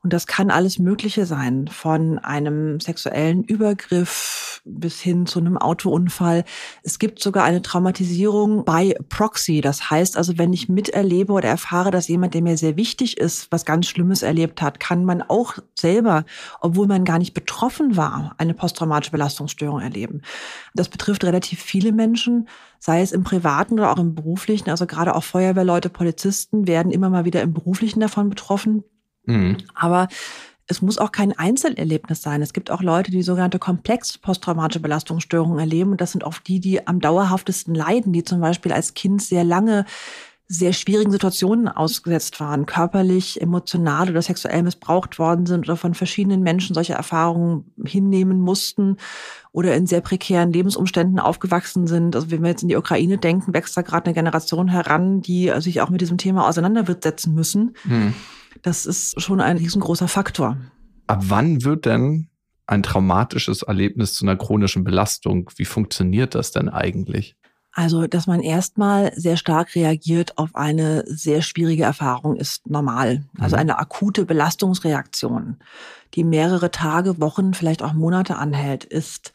[0.04, 6.44] Und das kann alles Mögliche sein, von einem sexuellen Übergriff bis hin zu einem Autounfall.
[6.84, 9.60] Es gibt sogar eine Traumatisierung bei Proxy.
[9.60, 13.50] Das heißt also, wenn ich miterlebe oder erfahre, dass jemand, der mir sehr wichtig ist,
[13.50, 16.24] was ganz Schlimmes erlebt hat, kann man auch selber,
[16.60, 20.22] obwohl man gar nicht betroffen war, eine posttraumatische Belastungsstörung erleben.
[20.74, 24.70] Das betrifft relativ viele Menschen, sei es im privaten oder auch im beruflichen.
[24.70, 28.84] Also gerade auch Feuerwehrleute, Polizisten werden immer mal wieder im beruflichen davon betroffen.
[29.28, 29.58] Mhm.
[29.74, 30.08] Aber
[30.66, 32.42] es muss auch kein Einzelerlebnis sein.
[32.42, 35.92] Es gibt auch Leute, die sogenannte komplex posttraumatische Belastungsstörungen erleben.
[35.92, 39.44] Und das sind oft die, die am dauerhaftesten leiden, die zum Beispiel als Kind sehr
[39.44, 39.86] lange
[40.50, 46.42] sehr schwierigen Situationen ausgesetzt waren, körperlich, emotional oder sexuell missbraucht worden sind oder von verschiedenen
[46.42, 48.96] Menschen solche Erfahrungen hinnehmen mussten
[49.52, 52.16] oder in sehr prekären Lebensumständen aufgewachsen sind.
[52.16, 55.52] Also wenn wir jetzt in die Ukraine denken, wächst da gerade eine Generation heran, die
[55.58, 57.74] sich auch mit diesem Thema auseinandersetzen müssen.
[57.82, 58.14] Hm.
[58.62, 60.56] Das ist schon ein riesengroßer Faktor.
[61.06, 62.28] Ab wann wird denn
[62.66, 65.50] ein traumatisches Erlebnis zu einer chronischen Belastung?
[65.56, 67.36] Wie funktioniert das denn eigentlich?
[67.72, 73.24] Also, dass man erstmal sehr stark reagiert auf eine sehr schwierige Erfahrung, ist normal.
[73.38, 73.60] Also mhm.
[73.60, 75.58] eine akute Belastungsreaktion,
[76.14, 79.32] die mehrere Tage, Wochen, vielleicht auch Monate anhält, ist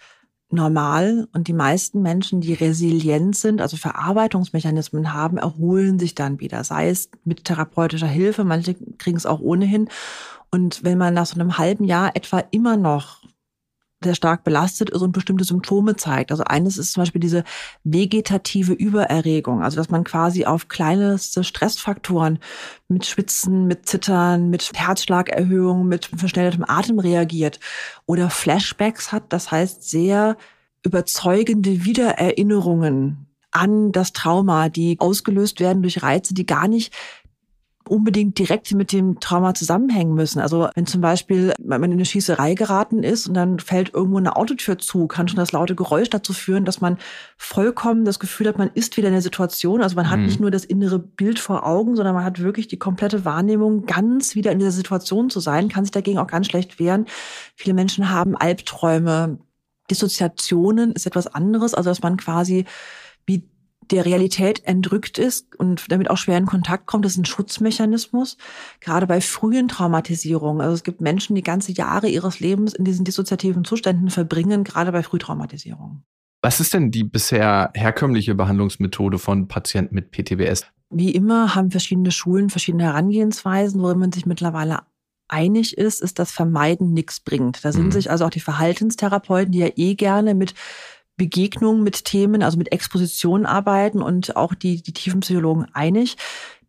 [0.54, 1.28] normal.
[1.34, 6.90] Und die meisten Menschen, die resilient sind, also Verarbeitungsmechanismen haben, erholen sich dann wieder, sei
[6.90, 9.90] es mit therapeutischer Hilfe, manche kriegen es auch ohnehin.
[10.52, 13.24] Und wenn man nach so einem halben Jahr etwa immer noch
[14.04, 16.32] sehr stark belastet ist und bestimmte Symptome zeigt.
[16.32, 17.44] Also eines ist zum Beispiel diese
[17.84, 22.40] vegetative Übererregung, also dass man quasi auf kleinste Stressfaktoren
[22.88, 27.60] mit Schwitzen, mit Zittern, mit Herzschlagerhöhung, mit verschnelltem Atem reagiert
[28.06, 30.38] oder Flashbacks hat, das heißt sehr
[30.84, 36.94] überzeugende Wiedererinnerungen an das Trauma, die ausgelöst werden durch Reize, die gar nicht
[37.88, 40.40] unbedingt direkt mit dem Trauma zusammenhängen müssen.
[40.40, 44.36] Also wenn zum Beispiel man in eine Schießerei geraten ist und dann fällt irgendwo eine
[44.36, 46.98] Autotür zu, kann schon das laute Geräusch dazu führen, dass man
[47.38, 49.82] vollkommen das Gefühl hat, man ist wieder in der Situation.
[49.82, 50.26] Also man hat mhm.
[50.26, 54.36] nicht nur das innere Bild vor Augen, sondern man hat wirklich die komplette Wahrnehmung, ganz
[54.36, 57.06] wieder in dieser Situation zu sein, kann sich dagegen auch ganz schlecht wehren.
[57.56, 59.40] Viele Menschen haben Albträume.
[59.90, 62.66] Dissoziationen ist etwas anderes, also dass man quasi
[63.26, 63.50] wie
[63.92, 68.38] der Realität entrückt ist und damit auch schwer in Kontakt kommt, das ist ein Schutzmechanismus.
[68.80, 70.62] Gerade bei frühen Traumatisierungen.
[70.62, 74.92] Also es gibt Menschen, die ganze Jahre ihres Lebens in diesen dissoziativen Zuständen verbringen, gerade
[74.92, 76.04] bei Frühtraumatisierungen.
[76.42, 80.66] Was ist denn die bisher herkömmliche Behandlungsmethode von Patienten mit PTBS?
[80.90, 84.82] Wie immer haben verschiedene Schulen verschiedene Herangehensweisen, worin man sich mittlerweile
[85.28, 87.64] einig ist, ist, dass Vermeiden nichts bringt.
[87.64, 87.92] Da sind mhm.
[87.92, 90.54] sich also auch die Verhaltenstherapeuten, die ja eh gerne mit
[91.18, 96.18] Begegnung mit Themen, also mit Exposition arbeiten und auch die, die Tiefenpsychologen einig.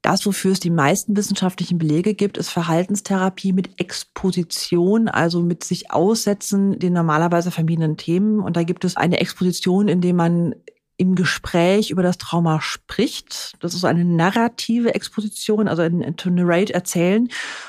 [0.02, 5.90] Das, wofür es die meisten wissenschaftlichen Belege gibt, ist Verhaltenstherapie mit Exposition, also mit sich
[5.92, 8.40] aussetzen den normalerweise vermiedenen Themen.
[8.40, 10.54] Und da gibt es eine Exposition, in dem man
[10.96, 13.54] im Gespräch über das Trauma spricht.
[13.60, 17.28] Das ist eine narrative Exposition, also ein to narrate erzählen.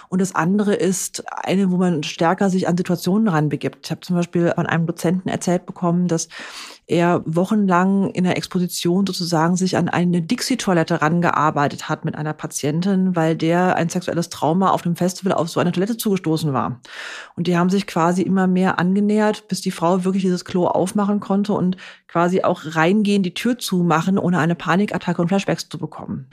[0.09, 3.85] Und das andere ist eine, wo man stärker sich an Situationen ranbegibt.
[3.85, 6.29] Ich habe zum Beispiel von einem Dozenten erzählt bekommen, dass
[6.87, 13.15] er wochenlang in der Exposition sozusagen sich an eine Dixie-Toilette rangearbeitet hat mit einer Patientin,
[13.15, 16.81] weil der ein sexuelles Trauma auf dem Festival auf so eine Toilette zugestoßen war.
[17.35, 21.19] Und die haben sich quasi immer mehr angenähert, bis die Frau wirklich dieses Klo aufmachen
[21.19, 21.77] konnte und
[22.15, 26.27] quasi auch reingehen, die Tür zumachen, ohne eine Panikattacke und Flashbacks zu bekommen.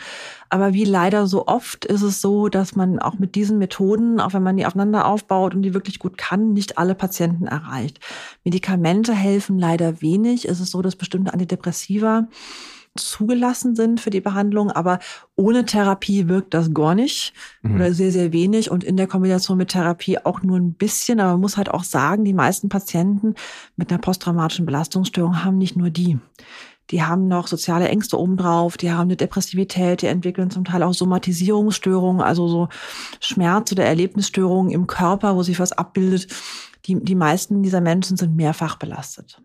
[0.48, 4.32] Aber wie leider so oft ist es so, dass man auch mit diesen Methoden, auch
[4.32, 7.98] wenn man die aufeinander aufbaut und die wirklich gut kann, nicht alle Patienten erreicht.
[8.44, 10.41] Medikamente helfen leider wenig.
[10.46, 12.28] Es ist so, dass bestimmte Antidepressiva
[12.94, 14.98] zugelassen sind für die Behandlung, aber
[15.34, 17.76] ohne Therapie wirkt das gar nicht mhm.
[17.76, 21.18] oder sehr, sehr wenig und in der Kombination mit Therapie auch nur ein bisschen.
[21.18, 23.34] Aber man muss halt auch sagen, die meisten Patienten
[23.76, 26.18] mit einer posttraumatischen Belastungsstörung haben nicht nur die
[26.90, 30.92] die haben noch soziale Ängste obendrauf, die haben eine Depressivität, die entwickeln zum Teil auch
[30.92, 32.68] Somatisierungsstörungen, also so
[33.20, 36.26] Schmerz- oder Erlebnisstörungen im Körper, wo sich was abbildet.
[36.86, 39.40] Die, die meisten dieser Menschen sind mehrfach belastet.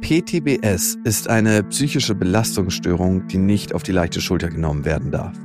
[0.00, 5.36] PTBS ist eine psychische Belastungsstörung, die nicht auf die leichte Schulter genommen werden darf.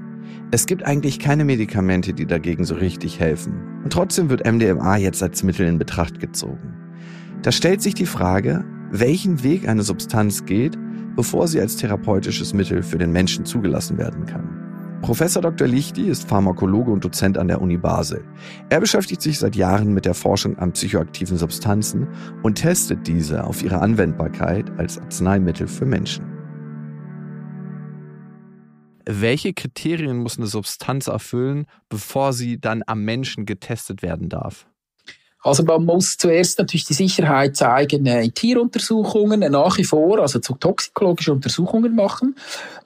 [0.52, 3.82] Es gibt eigentlich keine Medikamente, die dagegen so richtig helfen.
[3.84, 6.74] Und trotzdem wird MDMA jetzt als Mittel in Betracht gezogen.
[7.42, 10.78] Da stellt sich die Frage, welchen Weg eine Substanz geht,
[11.16, 14.64] bevor sie als therapeutisches Mittel für den Menschen zugelassen werden kann.
[15.04, 15.68] Professor Dr.
[15.68, 18.24] Lichti ist Pharmakologe und Dozent an der Uni Basel.
[18.70, 22.08] Er beschäftigt sich seit Jahren mit der Forschung an psychoaktiven Substanzen
[22.42, 26.24] und testet diese auf ihre Anwendbarkeit als Arzneimittel für Menschen.
[29.06, 34.68] Welche Kriterien muss eine Substanz erfüllen, bevor sie dann am Menschen getestet werden darf?
[35.44, 40.54] Also man muss zuerst natürlich die Sicherheit zeigen in Tieruntersuchungen nach wie vor, also zu
[40.56, 42.36] toxikologische Untersuchungen machen.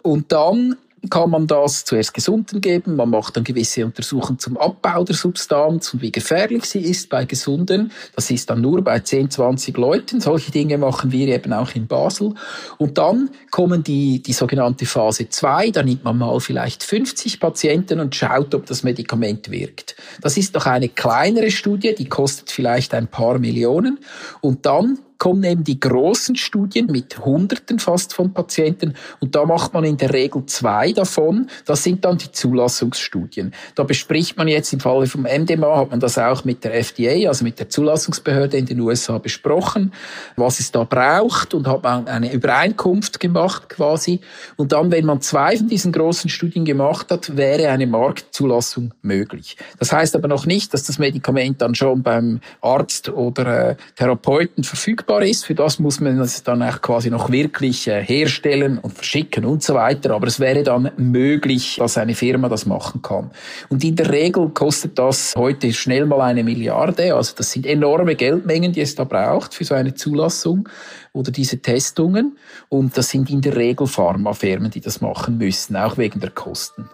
[0.02, 0.76] Und dann
[1.10, 2.96] kann man das zuerst Gesunden geben.
[2.96, 7.26] Man macht dann gewisse Untersuchungen zum Abbau der Substanz und wie gefährlich sie ist bei
[7.26, 7.92] Gesunden.
[8.16, 10.20] Das ist dann nur bei 10, 20 Leuten.
[10.20, 12.34] Solche Dinge machen wir eben auch in Basel.
[12.78, 15.72] Und dann kommen die, die sogenannte Phase 2.
[15.72, 19.96] Da nimmt man mal vielleicht 50 Patienten und schaut, ob das Medikament wirkt.
[20.22, 24.00] Das ist noch eine kleinere Studie, die kostet vielleicht ein paar Millionen.
[24.42, 29.74] Und dann kommen eben die großen Studien mit Hunderten fast von Patienten und da macht
[29.74, 31.50] man in der Regel zwei davon.
[31.66, 33.54] Das sind dann die Zulassungsstudien.
[33.76, 37.28] Da bespricht man jetzt im Falle vom MDMA, hat man das auch mit der FDA,
[37.28, 39.94] also mit der Zulassungsbehörde in den USA besprochen,
[40.36, 44.22] was es da braucht und hat man eine Übereinkunft gemacht quasi.
[44.56, 49.58] Und dann, wenn man zwei von diesen großen Studien gemacht hat, wäre eine Marktzulassung möglich.
[49.80, 54.64] Das heißt aber noch nicht, dass das Medikament dann schon beim Arzt oder äh, Therapeuten
[54.64, 55.46] verfügbar verfügbar ist.
[55.46, 59.64] Für das muss man es dann auch quasi noch wirklich äh, herstellen und verschicken und
[59.64, 60.12] so weiter.
[60.14, 63.32] Aber es wäre dann möglich, dass eine Firma das machen kann.
[63.70, 67.16] Und in der Regel kostet das heute schnell mal eine Milliarde.
[67.16, 70.68] Also das sind enorme Geldmengen, die es da braucht für so eine Zulassung
[71.14, 72.38] oder diese Testungen.
[72.70, 76.90] Und das sind in der Regel Pharmafirmen, die das machen müssen, auch wegen der Kosten.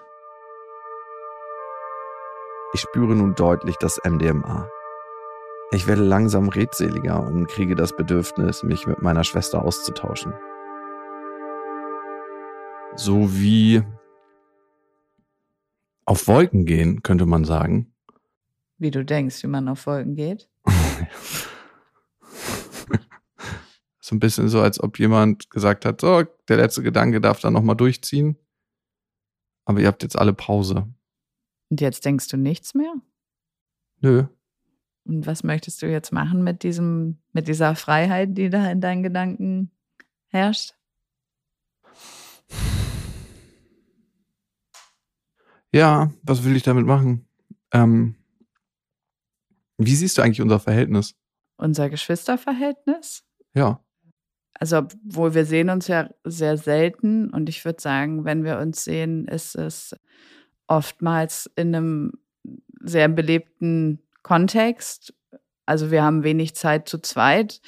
[2.76, 4.67] Ich spüre nun deutlich das MDMA.
[5.74, 10.32] Ich werde langsam redseliger und kriege das Bedürfnis, mich mit meiner Schwester auszutauschen.
[12.96, 13.82] So wie
[16.06, 17.92] auf Wolken gehen, könnte man sagen.
[18.78, 20.48] Wie du denkst, wie man auf Wolken geht?
[24.00, 27.54] so ein bisschen so, als ob jemand gesagt hat, so, der letzte Gedanke darf dann
[27.54, 28.38] nochmal durchziehen.
[29.66, 30.88] Aber ihr habt jetzt alle Pause.
[31.72, 32.94] Und jetzt denkst du nichts mehr?
[34.02, 34.26] Nö.
[35.06, 39.04] Und was möchtest du jetzt machen mit diesem, mit dieser Freiheit, die da in deinen
[39.04, 39.72] Gedanken
[40.28, 40.74] herrscht?
[45.74, 47.26] Ja, was will ich damit machen?
[47.72, 48.16] Ähm,
[49.78, 51.16] wie siehst du eigentlich unser Verhältnis?
[51.58, 53.24] Unser Geschwisterverhältnis?
[53.54, 53.84] Ja.
[54.54, 58.84] Also, obwohl wir sehen uns ja sehr selten und ich würde sagen, wenn wir uns
[58.84, 59.96] sehen, ist es
[60.68, 62.12] oftmals in einem
[62.80, 65.14] sehr belebten Kontext.
[65.66, 67.62] Also wir haben wenig Zeit zu zweit,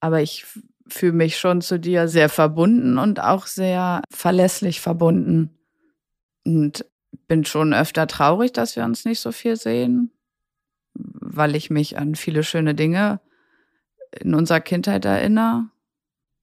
[0.00, 0.46] aber ich
[0.88, 5.58] fühle mich schon zu dir sehr verbunden und auch sehr verlässlich verbunden.
[6.44, 6.84] Und
[7.26, 10.12] bin schon öfter traurig, dass wir uns nicht so viel sehen,
[10.94, 13.20] weil ich mich an viele schöne Dinge
[14.20, 15.68] in unserer Kindheit erinnere.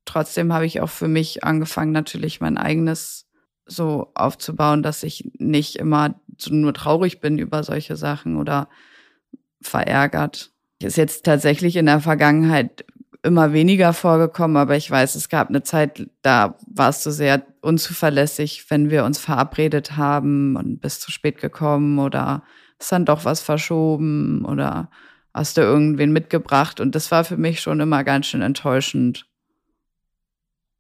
[0.05, 3.27] Trotzdem habe ich auch für mich angefangen, natürlich mein eigenes
[3.65, 8.67] so aufzubauen, dass ich nicht immer nur traurig bin über solche Sachen oder
[9.67, 10.51] verärgert.
[10.81, 12.85] Ist jetzt tatsächlich in der Vergangenheit
[13.23, 18.65] immer weniger vorgekommen, aber ich weiß, es gab eine Zeit, da warst du sehr unzuverlässig,
[18.69, 22.43] wenn wir uns verabredet haben und bist zu spät gekommen oder
[22.79, 24.89] ist dann doch was verschoben oder
[25.33, 29.25] hast du irgendwen mitgebracht und das war für mich schon immer ganz schön enttäuschend.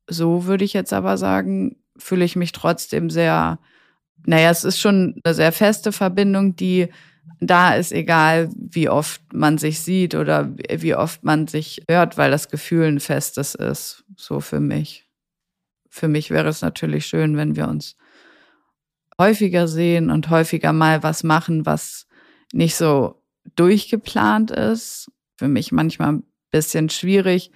[0.07, 3.57] So würde ich jetzt aber sagen, fühle ich mich trotzdem sehr,
[4.25, 6.89] naja, es ist schon eine sehr feste Verbindung, die
[7.39, 12.31] da ist egal, wie oft man sich sieht oder wie oft man sich hört, weil
[12.31, 15.09] das Gefühl ein festes ist, so für mich.
[15.89, 17.95] Für mich wäre es natürlich schön, wenn wir uns
[19.19, 22.07] häufiger sehen und häufiger mal was machen, was
[22.51, 23.21] nicht so
[23.55, 25.11] durchgeplant ist.
[25.37, 27.51] Für mich manchmal ein bisschen schwierig,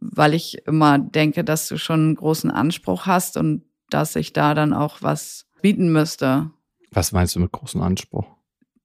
[0.00, 4.54] weil ich immer denke, dass du schon einen großen Anspruch hast und dass ich da
[4.54, 6.50] dann auch was bieten müsste.
[6.90, 8.26] Was meinst du mit großem Anspruch?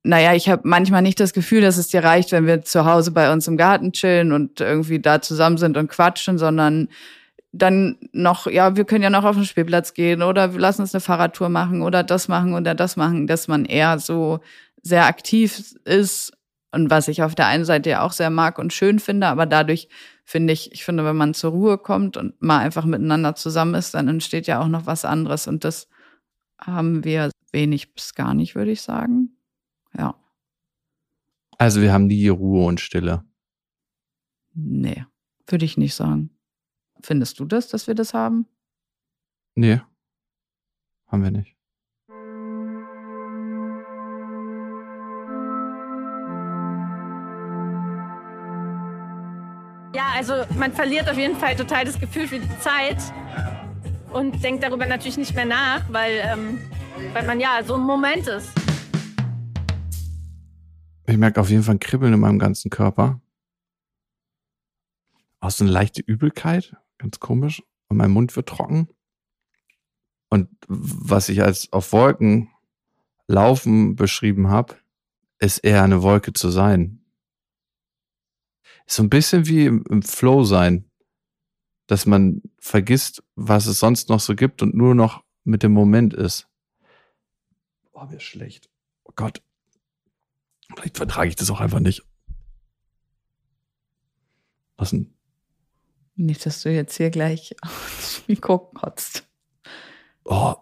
[0.06, 3.12] Naja, ich habe manchmal nicht das Gefühl, dass es dir reicht, wenn wir zu Hause
[3.12, 6.90] bei uns im Garten chillen und irgendwie da zusammen sind und quatschen, sondern
[7.52, 10.94] dann noch, ja, wir können ja noch auf den Spielplatz gehen oder wir lassen uns
[10.94, 14.42] eine Fahrradtour machen oder das machen oder das machen, dass man eher so
[14.84, 16.34] sehr aktiv ist
[16.72, 19.48] und was ich auf der einen Seite ja auch sehr mag und schön finde, aber
[19.48, 19.88] dadurch
[20.24, 23.96] finde ich, ich finde, wenn man zur Ruhe kommt und mal einfach miteinander zusammen ist,
[23.96, 25.88] dann entsteht ja auch noch was anderes und das
[26.62, 29.35] haben wir wenig bis gar nicht, würde ich sagen.
[29.98, 30.16] Ja.
[31.58, 33.24] Also wir haben nie Ruhe und Stille.
[34.54, 35.06] Nee,
[35.48, 36.30] würde ich nicht sagen.
[37.02, 38.48] Findest du das, dass wir das haben?
[39.56, 39.82] Nee,
[41.08, 41.56] haben wir nicht.
[49.94, 52.98] Ja, also man verliert auf jeden Fall total das Gefühl für die Zeit
[54.12, 56.60] und denkt darüber natürlich nicht mehr nach, weil, ähm,
[57.14, 58.50] weil man ja so im Moment ist.
[61.08, 63.22] Ich merke auf jeden Fall ein Kribbeln in meinem ganzen Körper.
[65.40, 67.62] Auch so eine leichte Übelkeit, ganz komisch.
[67.88, 68.90] Und mein Mund wird trocken.
[70.30, 72.50] Und was ich als auf Wolken
[73.28, 74.76] laufen beschrieben habe,
[75.40, 77.06] ist eher eine Wolke zu sein.
[78.88, 80.90] So ein bisschen wie im, Flow sein,
[81.88, 86.14] dass man vergisst, was es sonst noch so gibt und nur noch mit dem Moment
[86.14, 86.48] ist.
[87.94, 88.70] Oh, mir schlecht.
[89.04, 89.42] Oh Gott.
[90.74, 92.04] Vielleicht vertrage ich das auch einfach nicht.
[94.78, 95.14] Was denn?
[96.16, 99.28] Nicht, dass du jetzt hier gleich aufs Mikro kotzt.
[100.24, 100.56] Oh.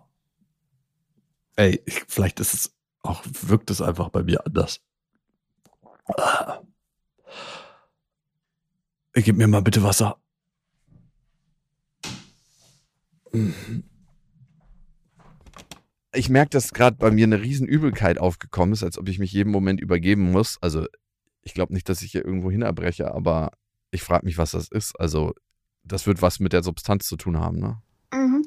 [1.55, 4.81] Ey, ich, vielleicht ist es auch, wirkt es einfach bei mir anders.
[9.13, 10.19] Gib mir mal bitte Wasser.
[13.31, 13.83] Mhm.
[16.15, 19.51] Ich merke, dass gerade bei mir eine Riesenübelkeit aufgekommen ist, als ob ich mich jeden
[19.51, 20.57] Moment übergeben muss.
[20.61, 20.85] Also
[21.41, 23.51] ich glaube nicht, dass ich hier irgendwo hin erbreche, aber
[23.91, 24.99] ich frage mich, was das ist.
[24.99, 25.33] Also
[25.83, 27.81] das wird was mit der Substanz zu tun haben, ne?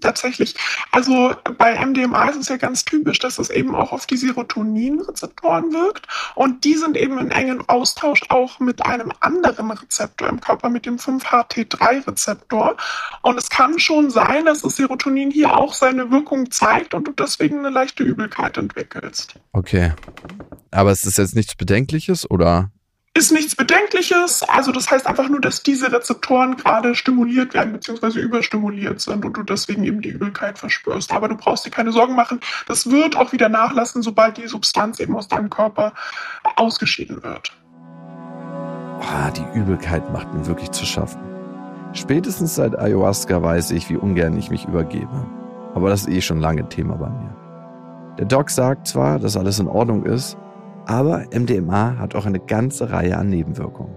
[0.01, 0.55] Tatsächlich.
[0.93, 5.73] Also bei MDMA ist es ja ganz typisch, dass es eben auch auf die Serotoninrezeptoren
[5.73, 6.07] wirkt.
[6.35, 10.87] Und die sind eben in engem Austausch auch mit einem anderen Rezeptor im Körper, mit
[10.87, 12.77] dem 5-HT3-Rezeptor.
[13.23, 17.13] Und es kann schon sein, dass das Serotonin hier auch seine Wirkung zeigt und du
[17.13, 19.35] deswegen eine leichte Übelkeit entwickelst.
[19.53, 19.93] Okay.
[20.71, 22.71] Aber ist das jetzt nichts Bedenkliches oder?
[23.17, 24.43] Ist nichts Bedenkliches.
[24.43, 28.21] Also das heißt einfach nur, dass diese Rezeptoren gerade stimuliert werden bzw.
[28.21, 31.13] überstimuliert sind und du deswegen eben die Übelkeit verspürst.
[31.13, 32.41] Aber du brauchst dir keine Sorgen machen.
[32.69, 35.95] Das wird auch wieder nachlassen, sobald die Substanz eben aus deinem Körper
[36.57, 37.53] ausgeschieden wird.
[39.01, 41.21] Ah, die Übelkeit macht mir wirklich zu schaffen.
[41.93, 45.27] Spätestens seit Ayahuasca weiß ich, wie ungern ich mich übergebe.
[45.75, 47.35] Aber das ist eh schon lange Thema bei mir.
[48.19, 50.37] Der Doc sagt zwar, dass alles in Ordnung ist,
[50.87, 53.95] aber MDMA hat auch eine ganze Reihe an Nebenwirkungen.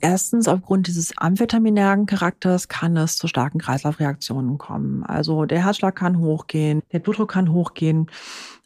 [0.00, 5.02] Erstens, aufgrund dieses amphetaminären Charakters kann es zu starken Kreislaufreaktionen kommen.
[5.02, 8.06] Also der Herzschlag kann hochgehen, der Blutdruck kann hochgehen.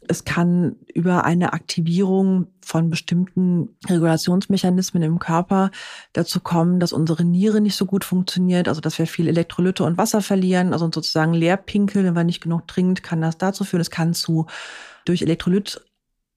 [0.07, 5.71] Es kann über eine Aktivierung von bestimmten Regulationsmechanismen im Körper
[6.11, 9.97] dazu kommen, dass unsere Niere nicht so gut funktioniert, also dass wir viel Elektrolyte und
[9.97, 13.81] Wasser verlieren, also sozusagen leer wenn man nicht genug trinkt, kann das dazu führen.
[13.81, 14.45] Es kann zu
[15.05, 15.81] durch Elektrolyt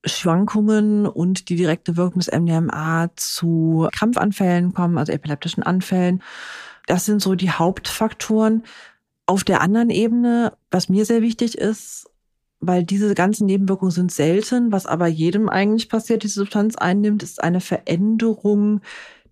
[0.06, 6.22] Schwankungen und die direkte Wirkung des MDMA zu Krampfanfällen kommen, also epileptischen Anfällen.
[6.86, 8.62] Das sind so die Hauptfaktoren.
[9.26, 12.08] Auf der anderen Ebene, was mir sehr wichtig ist,
[12.60, 17.42] weil diese ganzen Nebenwirkungen sind selten, was aber jedem eigentlich passiert, diese Substanz einnimmt, ist
[17.42, 18.80] eine Veränderung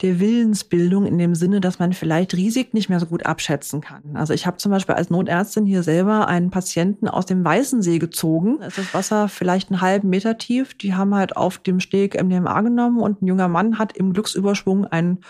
[0.03, 4.03] der Willensbildung in dem Sinne, dass man vielleicht Risiken nicht mehr so gut abschätzen kann.
[4.15, 8.59] Also ich habe zum Beispiel als Notärztin hier selber einen Patienten aus dem Weißensee gezogen.
[8.61, 10.75] Es ist das Wasser vielleicht einen halben Meter tief.
[10.75, 14.87] Die haben halt auf dem Steg MDMA genommen und ein junger Mann hat im Glücksüberschwung
[14.87, 15.21] einen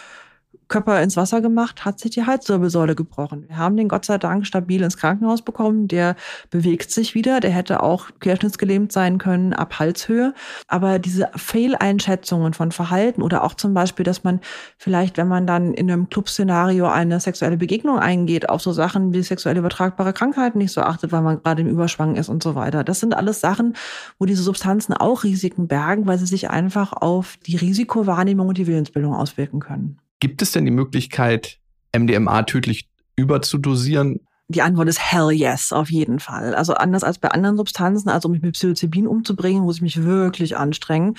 [0.69, 3.45] Körper ins Wasser gemacht, hat sich die Halswirbelsäule gebrochen.
[3.49, 5.89] Wir haben den Gott sei Dank stabil ins Krankenhaus bekommen.
[5.89, 6.17] Der
[6.51, 7.41] bewegt sich wieder.
[7.41, 10.35] Der hätte auch querschnittsgelähmt sein können ab Halshöhe.
[10.69, 14.41] Aber diese Fehleinschätzungen von Verhalten oder auch zum Beispiel, dass man
[14.79, 19.23] vielleicht, wenn man dann in einem Clubszenario eine sexuelle Begegnung eingeht, auf so Sachen wie
[19.23, 22.85] sexuell übertragbare Krankheiten nicht so achtet, weil man gerade im Überschwang ist und so weiter.
[22.85, 23.75] Das sind alles Sachen,
[24.19, 28.67] wo diese Substanzen auch Risiken bergen, weil sie sich einfach auf die Risikowahrnehmung und die
[28.67, 29.99] Willensbildung auswirken können.
[30.21, 31.59] Gibt es denn die Möglichkeit,
[31.95, 34.21] MDMA tödlich überzudosieren?
[34.49, 36.55] Die Antwort ist hell yes, auf jeden Fall.
[36.55, 40.55] Also anders als bei anderen Substanzen, also mich mit Psilocybin umzubringen, muss ich mich wirklich
[40.59, 41.15] anstrengen.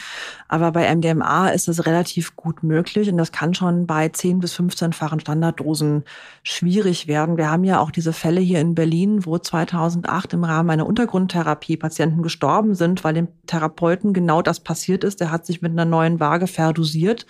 [0.47, 4.53] Aber bei MDMA ist das relativ gut möglich und das kann schon bei 10 bis
[4.53, 6.03] 15-fachen Standarddosen
[6.43, 7.35] schwierig werden.
[7.37, 11.77] Wir haben ja auch diese Fälle hier in Berlin, wo 2008 im Rahmen einer Untergrundtherapie
[11.77, 15.19] Patienten gestorben sind, weil dem Therapeuten genau das passiert ist.
[15.19, 17.25] Der hat sich mit einer neuen Waage verdosiert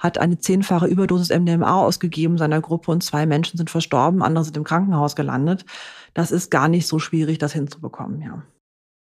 [0.00, 4.56] hat eine zehnfache Überdosis MDMA ausgegeben seiner Gruppe und zwei Menschen sind verstorben, andere sind
[4.56, 5.64] im Krankenhaus gelandet.
[6.14, 8.42] Das ist gar nicht so schwierig, das hinzubekommen, ja.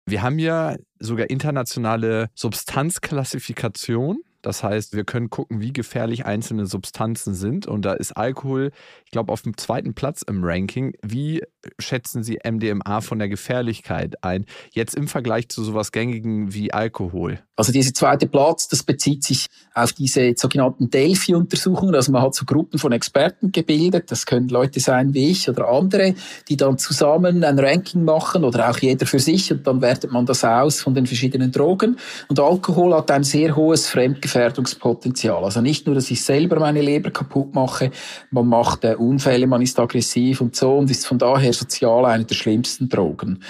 [0.07, 4.19] Wir haben ja sogar internationale Substanzklassifikation.
[4.45, 7.65] Das heißt, wir können gucken, wie gefährlich einzelne Substanzen sind.
[7.65, 8.69] Und da ist Alkohol,
[9.03, 10.93] ich glaube, auf dem zweiten Platz im Ranking.
[11.01, 11.41] Wie
[11.79, 14.45] schätzen Sie MDMA von der Gefährlichkeit ein?
[14.71, 17.39] Jetzt im Vergleich zu sowas Gängigen wie Alkohol.
[17.55, 21.95] Also dieser zweite Platz, das bezieht sich auf diese sogenannten Delphi-Untersuchungen.
[21.95, 24.11] Also man hat so Gruppen von Experten gebildet.
[24.11, 26.13] Das können Leute sein wie ich oder andere,
[26.49, 29.51] die dann zusammen ein Ranking machen oder auch jeder für sich.
[29.51, 31.97] Und dann wertet man das aus von den verschiedenen Drogen.
[32.27, 35.43] Und Alkohol hat ein sehr hohes Fremdgefühl Gefährdungspotenzial.
[35.45, 37.91] Also nicht nur, dass ich selber meine Leber kaputt mache,
[38.31, 42.25] man macht äh, Unfälle, man ist aggressiv und so und ist von daher sozial eine
[42.25, 43.41] der schlimmsten Drogen.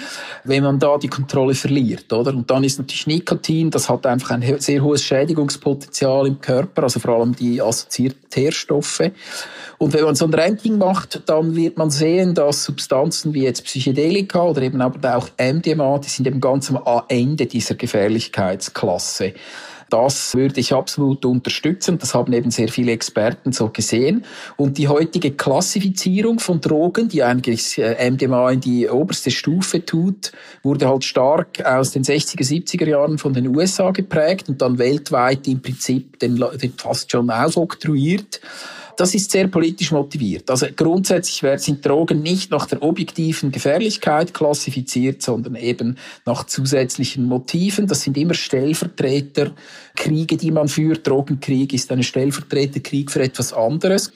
[0.44, 2.30] Wenn man da die Kontrolle verliert, oder?
[2.30, 7.00] Und dann ist natürlich Nikotin, das hat einfach ein sehr hohes Schädigungspotenzial im Körper, also
[7.00, 9.10] vor allem die assoziierten Teerstoffe.
[9.78, 13.64] Und wenn man so ein Ranking macht, dann wird man sehen, dass Substanzen wie jetzt
[13.64, 19.34] Psychedelika oder eben aber auch MDMA, die sind eben ganz am Ende dieser Gefährlichkeitsklasse.
[19.88, 21.98] Das würde ich absolut unterstützen.
[21.98, 24.24] Das haben eben sehr viele Experten so gesehen.
[24.56, 30.32] Und die heutige Klassifizierung von Drogen, die eigentlich äh, MDMA in die oberste Stufe tut,
[30.62, 35.46] wurde halt stark aus den 60er, 70er Jahren von den USA geprägt und dann weltweit
[35.46, 38.40] im Prinzip den, den fast schon ausoktroyiert.
[38.96, 40.50] Das ist sehr politisch motiviert.
[40.50, 47.86] Also grundsätzlich sind Drogen nicht nach der objektiven Gefährlichkeit klassifiziert, sondern eben nach zusätzlichen Motiven.
[47.86, 51.06] Das sind immer Stellvertreterkriege, die man führt.
[51.06, 54.12] Drogenkrieg ist ein Stellvertreterkrieg für etwas anderes.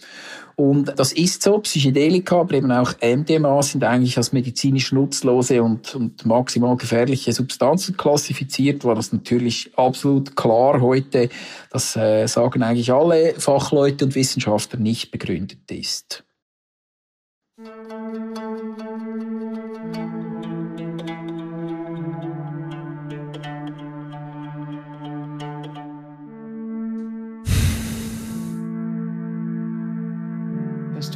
[0.60, 1.58] Und das ist so.
[1.60, 7.96] Psychedelika, aber eben auch MDMA sind eigentlich als medizinisch nutzlose und, und maximal gefährliche Substanzen
[7.96, 11.30] klassifiziert, war das natürlich absolut klar heute,
[11.70, 16.24] das äh, sagen eigentlich alle Fachleute und Wissenschaftler nicht begründet ist.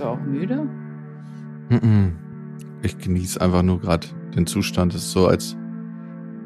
[0.04, 0.68] Du auch müde?
[2.82, 4.94] Ich genieße einfach nur gerade den Zustand.
[4.94, 5.56] Es ist so, als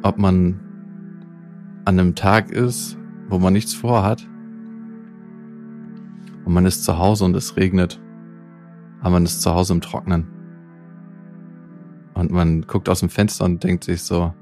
[0.03, 0.61] ob man
[1.85, 2.97] an einem Tag ist,
[3.29, 4.27] wo man nichts vorhat.
[6.45, 8.01] Und man ist zu Hause und es regnet.
[9.01, 10.29] Aber man ist zu Hause im Trocknen.
[12.15, 14.33] Und man guckt aus dem Fenster und denkt sich so,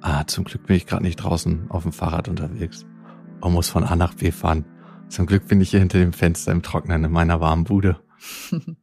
[0.00, 2.86] ah, zum Glück bin ich gerade nicht draußen auf dem Fahrrad unterwegs
[3.40, 4.64] und muss von A nach B fahren.
[5.08, 7.96] Zum Glück bin ich hier hinter dem Fenster im Trocknen in meiner warmen Bude.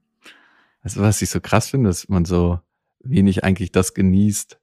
[0.83, 2.59] Also was ich so krass finde, dass man so
[2.99, 4.59] wenig eigentlich das genießt,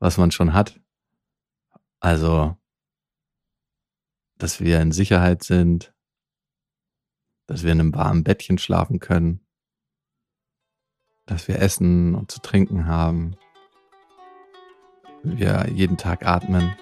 [0.00, 0.78] was man schon hat.
[2.00, 2.56] Also,
[4.36, 5.94] dass wir in Sicherheit sind,
[7.46, 9.40] dass wir in einem warmen Bettchen schlafen können,
[11.26, 13.36] dass wir Essen und zu trinken haben,
[15.22, 16.74] wir jeden Tag atmen.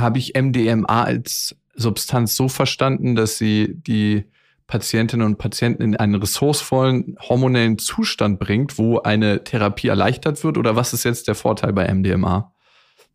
[0.00, 4.24] Habe ich MDMA als Substanz so verstanden, dass sie die
[4.66, 10.58] Patientinnen und Patienten in einen ressourcevollen hormonellen Zustand bringt, wo eine Therapie erleichtert wird?
[10.58, 12.52] Oder was ist jetzt der Vorteil bei MDMA?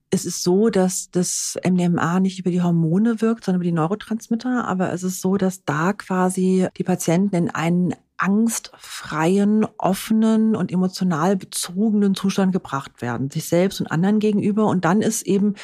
[0.09, 4.67] Es ist so, dass das MDMA nicht über die Hormone wirkt, sondern über die Neurotransmitter.
[4.67, 11.35] Aber es ist so, dass da quasi die Patienten in einen angstfreien, offenen und emotional
[11.35, 14.67] bezogenen Zustand gebracht werden, sich selbst und anderen gegenüber.
[14.67, 15.55] Und dann ist eben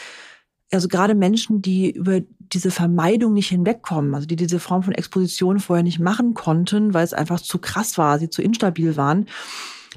[0.71, 2.21] also gerade Menschen, die über
[2.53, 7.03] diese Vermeidung nicht hinwegkommen, also die diese Form von Exposition vorher nicht machen konnten, weil
[7.03, 9.27] es einfach zu krass war, sie zu instabil waren,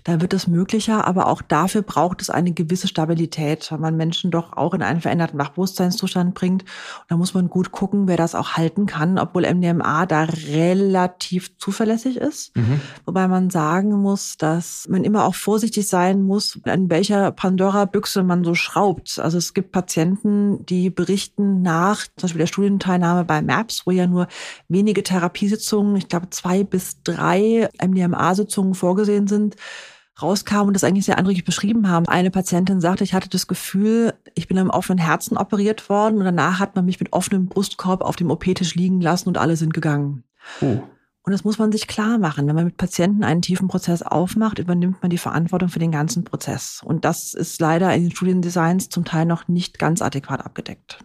[0.05, 4.31] da wird es möglicher, aber auch dafür braucht es eine gewisse Stabilität, weil man Menschen
[4.31, 6.63] doch auch in einen veränderten Wachbewusstseinszustand bringt.
[6.63, 11.57] Und da muss man gut gucken, wer das auch halten kann, obwohl MDMA da relativ
[11.57, 12.55] zuverlässig ist.
[12.55, 12.83] Mhm.
[13.07, 18.45] Wobei man sagen muss, dass man immer auch vorsichtig sein muss, an welcher Pandora-Büchse man
[18.45, 19.19] so schraubt.
[19.19, 24.07] Also es gibt Patienten, die berichten nach zum Beispiel der Studienteilnahme bei MAPS, wo ja
[24.07, 24.29] nur
[24.69, 29.57] wenige Therapiesitzungen, ich glaube zwei bis drei MDMA-Sitzungen vorgesehen sind,
[30.21, 32.07] rauskam und das eigentlich sehr eindrücklich beschrieben haben.
[32.09, 36.25] Eine Patientin sagte, ich hatte das Gefühl, ich bin am offenen Herzen operiert worden und
[36.25, 39.75] danach hat man mich mit offenem Brustkorb auf dem OP-Tisch liegen lassen und alle sind
[39.75, 40.25] gegangen.
[40.61, 40.83] Oh.
[41.27, 42.47] Und das muss man sich klar machen.
[42.47, 46.23] Wenn man mit Patienten einen tiefen Prozess aufmacht, übernimmt man die Verantwortung für den ganzen
[46.23, 46.83] Prozess.
[46.85, 50.99] Und das ist leider in den Studiendesigns zum Teil noch nicht ganz adäquat abgedeckt.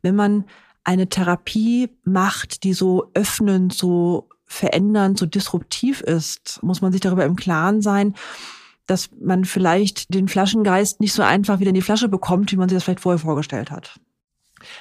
[0.00, 0.44] Wenn man
[0.84, 7.24] eine Therapie macht, die so öffnend, so verändernd, so disruptiv ist, muss man sich darüber
[7.24, 8.14] im Klaren sein,
[8.86, 12.68] dass man vielleicht den Flaschengeist nicht so einfach wieder in die Flasche bekommt, wie man
[12.68, 14.00] sich das vielleicht vorher vorgestellt hat.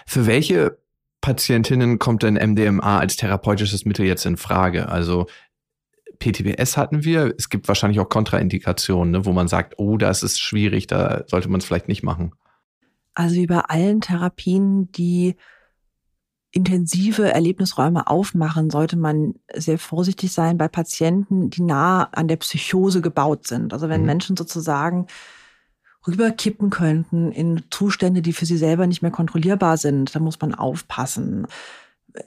[0.05, 0.77] Für welche
[1.19, 4.87] Patientinnen kommt denn MDMA als therapeutisches Mittel jetzt in Frage?
[4.87, 5.27] Also
[6.19, 7.35] PTBS hatten wir.
[7.37, 11.49] Es gibt wahrscheinlich auch Kontraindikationen, ne, wo man sagt, oh, das ist schwierig, da sollte
[11.49, 12.33] man es vielleicht nicht machen.
[13.13, 15.35] Also wie bei allen Therapien, die
[16.51, 23.01] intensive Erlebnisräume aufmachen, sollte man sehr vorsichtig sein bei Patienten, die nah an der Psychose
[23.01, 23.73] gebaut sind.
[23.73, 24.07] Also wenn mhm.
[24.07, 25.07] Menschen sozusagen
[26.07, 30.55] rüberkippen könnten in Zustände, die für sie selber nicht mehr kontrollierbar sind, dann muss man
[30.55, 31.47] aufpassen.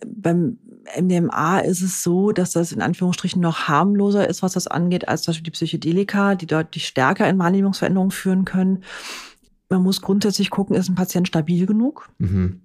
[0.06, 0.58] Beim
[1.00, 5.22] MDMA ist es so, dass das in Anführungsstrichen noch harmloser ist, was das angeht, als
[5.22, 8.84] zum Beispiel die Psychedelika, die deutlich stärker in Wahrnehmungsveränderungen führen können.
[9.70, 12.10] Man muss grundsätzlich gucken, ist ein Patient stabil genug?
[12.18, 12.60] Mhm.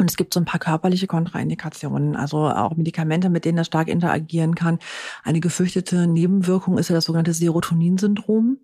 [0.00, 3.88] Und es gibt so ein paar körperliche Kontraindikationen, also auch Medikamente, mit denen er stark
[3.88, 4.78] interagieren kann.
[5.24, 8.56] Eine gefürchtete Nebenwirkung ist ja das sogenannte Serotoninsyndrom,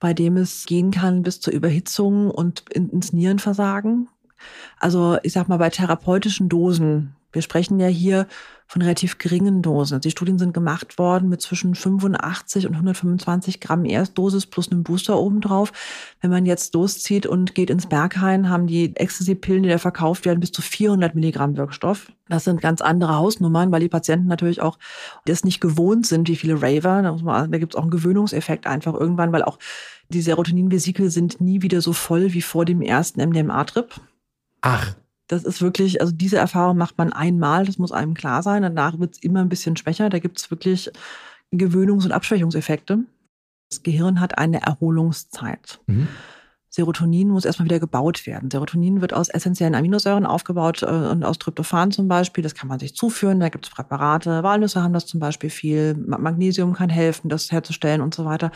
[0.00, 4.08] bei dem es gehen kann bis zur Überhitzung und ins Nierenversagen.
[4.80, 8.26] Also ich sag mal, bei therapeutischen Dosen, wir sprechen ja hier
[8.70, 9.94] von relativ geringen Dosen.
[9.94, 14.84] Also die Studien sind gemacht worden mit zwischen 85 und 125 Gramm Erstdosis plus einem
[14.84, 15.72] Booster obendrauf.
[16.20, 20.38] Wenn man jetzt loszieht und geht ins Berghain, haben die Ecstasy-Pillen, die da verkauft werden,
[20.38, 22.12] bis zu 400 Milligramm Wirkstoff.
[22.28, 24.78] Das sind ganz andere Hausnummern, weil die Patienten natürlich auch
[25.24, 27.02] das nicht gewohnt sind, wie viele Raver.
[27.02, 29.58] Da, da gibt es auch einen Gewöhnungseffekt einfach irgendwann, weil auch
[30.10, 34.00] die Serotoninvesikel sind nie wieder so voll wie vor dem ersten MDMA-Trip.
[34.60, 34.94] Ach.
[35.30, 38.62] Das ist wirklich, also diese Erfahrung macht man einmal, das muss einem klar sein.
[38.62, 40.10] Danach wird es immer ein bisschen schwächer.
[40.10, 40.90] Da gibt es wirklich
[41.52, 43.04] Gewöhnungs- und Abschwächungseffekte.
[43.70, 45.78] Das Gehirn hat eine Erholungszeit.
[45.86, 46.08] Mhm.
[46.68, 48.50] Serotonin muss erstmal wieder gebaut werden.
[48.50, 52.42] Serotonin wird aus essentiellen Aminosäuren aufgebaut äh, und aus Tryptophan zum Beispiel.
[52.42, 53.38] Das kann man sich zuführen.
[53.38, 54.42] Da gibt es Präparate.
[54.42, 55.94] Walnüsse haben das zum Beispiel viel.
[55.94, 58.50] Magnesium kann helfen, das herzustellen und so weiter.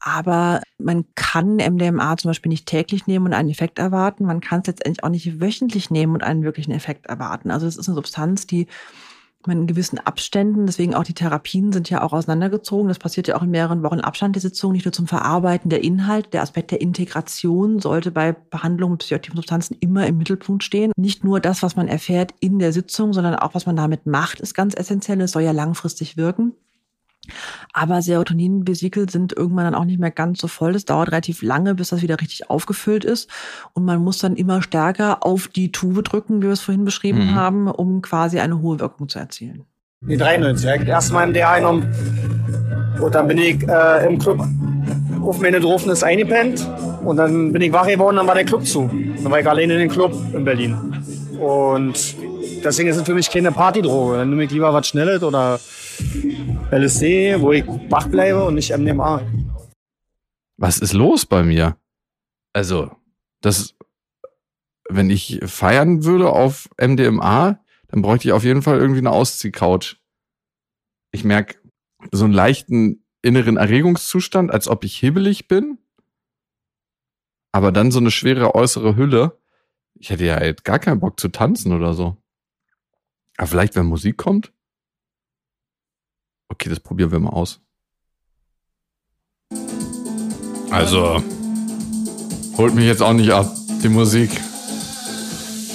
[0.00, 4.24] Aber man kann MDMA zum Beispiel nicht täglich nehmen und einen Effekt erwarten.
[4.24, 7.50] Man kann es letztendlich auch nicht wöchentlich nehmen und einen wirklichen Effekt erwarten.
[7.50, 8.68] Also es ist eine Substanz, die
[9.46, 12.88] man in gewissen Abständen, deswegen auch die Therapien sind ja auch auseinandergezogen.
[12.88, 15.82] Das passiert ja auch in mehreren Wochen Abstand, die Sitzung, nicht nur zum Verarbeiten der
[15.82, 16.32] Inhalt.
[16.32, 20.92] Der Aspekt der Integration sollte bei Behandlung mit psychoaktiven Substanzen immer im Mittelpunkt stehen.
[20.96, 24.40] Nicht nur das, was man erfährt in der Sitzung, sondern auch, was man damit macht,
[24.40, 25.20] ist ganz essentiell.
[25.20, 26.54] Es soll ja langfristig wirken.
[27.72, 30.72] Aber Serotoninvesikel sind irgendwann dann auch nicht mehr ganz so voll.
[30.72, 33.28] Das dauert relativ lange, bis das wieder richtig aufgefüllt ist.
[33.72, 37.26] Und man muss dann immer stärker auf die Tube drücken, wie wir es vorhin beschrieben
[37.30, 37.34] Mhm.
[37.34, 39.64] haben, um quasi eine hohe Wirkung zu erzielen.
[40.02, 41.92] Die 93, direkt erstmal im D eingenommen.
[43.00, 44.44] Und dann bin ich äh, im Club
[45.22, 46.66] auf meine Drofnis eingepennt.
[47.04, 48.88] Und dann bin ich wach geworden, dann war der Club zu.
[49.22, 50.76] Dann war ich alleine in den Club in Berlin.
[51.40, 52.16] Und
[52.64, 54.18] deswegen ist es für mich keine Partydroge.
[54.18, 55.58] Dann nehme ich lieber was Schnelles oder
[56.70, 59.22] LSD, wo ich wach bleibe und nicht MDMA.
[60.58, 61.78] Was ist los bei mir?
[62.52, 62.90] Also,
[63.40, 63.74] das,
[64.88, 69.96] wenn ich feiern würde auf MDMA, dann bräuchte ich auf jeden Fall irgendwie eine Ausziehcouch.
[71.10, 71.56] Ich merke
[72.12, 75.78] so einen leichten inneren Erregungszustand, als ob ich hibbelig bin.
[77.50, 79.38] Aber dann so eine schwere äußere Hülle.
[79.94, 82.16] Ich hätte ja halt gar keinen Bock zu tanzen oder so.
[83.38, 84.52] Aber vielleicht, wenn Musik kommt?
[86.48, 87.60] Okay, das probieren wir mal aus.
[90.70, 91.22] Also,
[92.56, 93.50] holt mich jetzt auch nicht ab,
[93.82, 94.30] die Musik.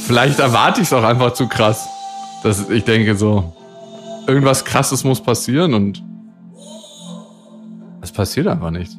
[0.05, 1.87] Vielleicht erwarte ich es auch einfach zu krass.
[2.43, 3.53] Dass ich denke so,
[4.27, 6.03] irgendwas krasses muss passieren und
[8.01, 8.97] es passiert einfach nicht.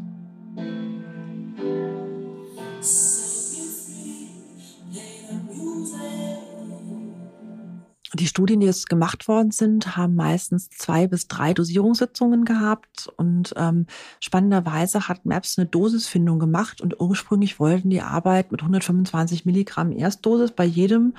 [8.14, 13.08] Die Studien, die jetzt gemacht worden sind, haben meistens zwei bis drei Dosierungssitzungen gehabt.
[13.16, 13.86] Und ähm,
[14.20, 20.52] spannenderweise hat MAPS eine Dosisfindung gemacht und ursprünglich wollten die Arbeit mit 125 Milligramm Erstdosis
[20.52, 21.14] bei jedem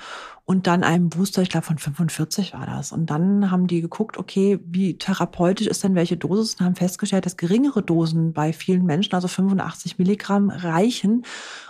[0.48, 2.92] und dann einem Booster, ich glaube von 45 war das.
[2.92, 7.26] Und dann haben die geguckt, okay, wie therapeutisch ist denn welche Dosis und haben festgestellt,
[7.26, 11.24] dass geringere Dosen bei vielen Menschen, also 85 Milligramm, reichen,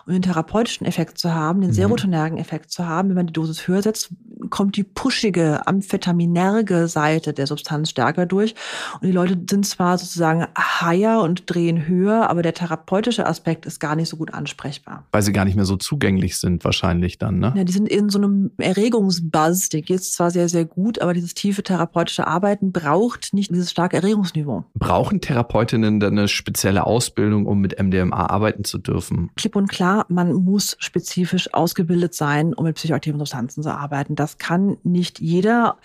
[0.07, 1.74] um den therapeutischen Effekt zu haben, den Mhm.
[1.74, 3.09] serotonergen Effekt zu haben.
[3.09, 4.11] Wenn man die Dosis höher setzt,
[4.51, 8.55] kommt die pushige, amphetaminerge Seite der Substanz stärker durch.
[9.01, 13.81] Und die Leute sind zwar sozusagen higher und drehen höher, aber der therapeutische Aspekt ist
[13.81, 15.05] gar nicht so gut ansprechbar.
[15.12, 17.53] Weil sie gar nicht mehr so zugänglich sind, wahrscheinlich dann, ne?
[17.57, 21.34] Ja, die sind in so einem Erregungsbuzz, der geht zwar sehr, sehr gut, aber dieses
[21.34, 24.64] tiefe therapeutische Arbeiten braucht nicht dieses starke Erregungsniveau.
[24.74, 29.30] Brauchen Therapeutinnen dann eine spezielle Ausbildung, um mit MDMA arbeiten zu dürfen?
[29.36, 34.16] Klipp und klar, man muss spezifisch ausgebildet sein, um mit psychoaktiven Substanzen zu arbeiten.
[34.16, 35.78] Das kann nicht jeder.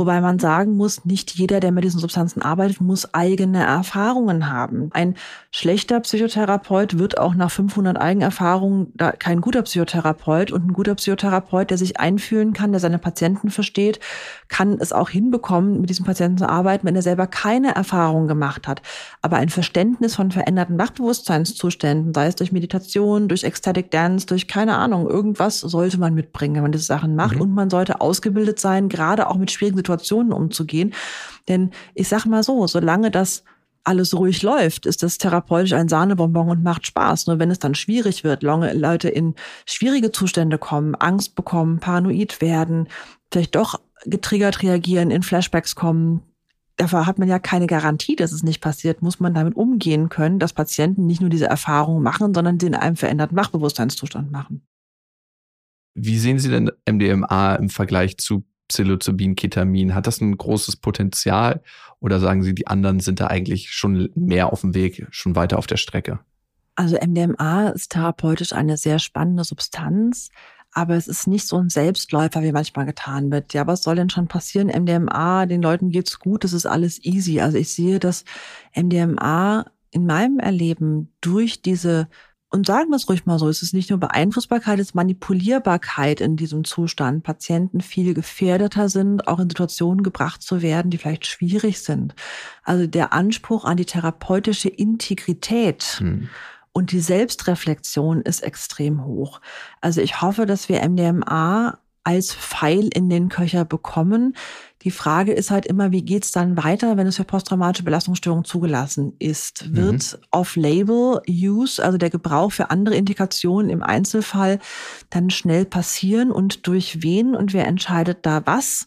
[0.00, 4.88] Wobei man sagen muss, nicht jeder, der mit diesen Substanzen arbeitet, muss eigene Erfahrungen haben.
[4.94, 5.14] Ein
[5.50, 10.52] schlechter Psychotherapeut wird auch nach 500 Eigenerfahrungen kein guter Psychotherapeut.
[10.52, 14.00] Und ein guter Psychotherapeut, der sich einfühlen kann, der seine Patienten versteht,
[14.48, 18.66] kann es auch hinbekommen, mit diesem Patienten zu arbeiten, wenn er selber keine Erfahrung gemacht
[18.66, 18.80] hat.
[19.20, 24.78] Aber ein Verständnis von veränderten Wachbewusstseinszuständen, sei es durch Meditation, durch Ecstatic Dance, durch keine
[24.78, 27.38] Ahnung, irgendwas sollte man mitbringen, wenn man diese Sachen macht.
[27.38, 29.89] Und man sollte ausgebildet sein, gerade auch mit schwierigen Situationen
[30.32, 30.94] umzugehen.
[31.48, 33.44] Denn ich sag mal so, solange das
[33.84, 37.26] alles ruhig läuft, ist das therapeutisch ein Sahnebonbon und macht Spaß.
[37.26, 39.34] Nur wenn es dann schwierig wird, lange Leute in
[39.66, 42.88] schwierige Zustände kommen, Angst bekommen, paranoid werden,
[43.32, 46.22] vielleicht doch getriggert reagieren, in Flashbacks kommen.
[46.76, 49.02] Dafür hat man ja keine Garantie, dass es nicht passiert.
[49.02, 52.96] Muss man damit umgehen können, dass Patienten nicht nur diese Erfahrungen machen, sondern den einem
[52.96, 54.62] veränderten Wachbewusstseinszustand machen.
[55.94, 59.94] Wie sehen Sie denn MDMA im Vergleich zu Psilocybin, Ketamin?
[59.94, 61.62] Hat das ein großes Potenzial
[61.98, 65.58] oder sagen Sie, die anderen sind da eigentlich schon mehr auf dem Weg, schon weiter
[65.58, 66.20] auf der Strecke?
[66.76, 70.30] Also MDMA ist therapeutisch eine sehr spannende Substanz,
[70.72, 73.52] aber es ist nicht so ein Selbstläufer, wie manchmal getan wird.
[73.52, 74.68] Ja, was soll denn schon passieren?
[74.68, 77.40] MDMA, den Leuten geht's gut, das ist alles easy.
[77.40, 78.24] Also ich sehe, dass
[78.74, 82.08] MDMA in meinem Erleben durch diese
[82.52, 86.20] und sagen wir es ruhig mal so, es ist nicht nur Beeinflussbarkeit, es ist Manipulierbarkeit
[86.20, 87.22] in diesem Zustand.
[87.22, 92.14] Patienten viel gefährdeter sind, auch in Situationen gebracht zu werden, die vielleicht schwierig sind.
[92.64, 96.28] Also der Anspruch an die therapeutische Integrität hm.
[96.72, 99.40] und die Selbstreflexion ist extrem hoch.
[99.80, 101.78] Also ich hoffe, dass wir MDMA
[102.10, 104.34] als Pfeil in den Köcher bekommen.
[104.82, 109.12] Die Frage ist halt immer, wie geht's dann weiter, wenn es für posttraumatische Belastungsstörungen zugelassen
[109.20, 109.68] ist?
[109.68, 109.76] Mhm.
[109.76, 114.58] Wird Off-Label-Use, also der Gebrauch für andere Indikationen im Einzelfall,
[115.10, 118.86] dann schnell passieren und durch wen und wer entscheidet da was?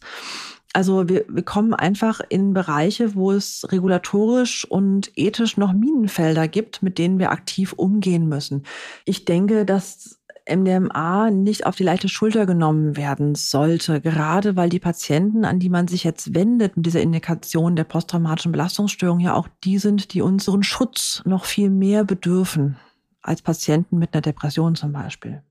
[0.74, 6.82] Also wir, wir kommen einfach in Bereiche, wo es regulatorisch und ethisch noch Minenfelder gibt,
[6.82, 8.64] mit denen wir aktiv umgehen müssen.
[9.04, 10.18] Ich denke, dass
[10.48, 15.70] MDMA nicht auf die leichte Schulter genommen werden sollte, gerade weil die Patienten, an die
[15.70, 20.20] man sich jetzt wendet mit dieser Indikation der posttraumatischen Belastungsstörung, ja auch die sind, die
[20.20, 22.76] unseren Schutz noch viel mehr bedürfen
[23.22, 25.42] als Patienten mit einer Depression zum Beispiel.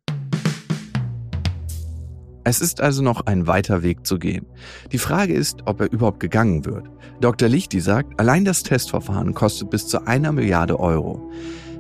[2.44, 4.46] Es ist also noch ein weiter Weg zu gehen.
[4.92, 6.88] Die Frage ist, ob er überhaupt gegangen wird.
[7.20, 7.48] Dr.
[7.48, 11.32] Lichti sagt, allein das Testverfahren kostet bis zu einer Milliarde Euro.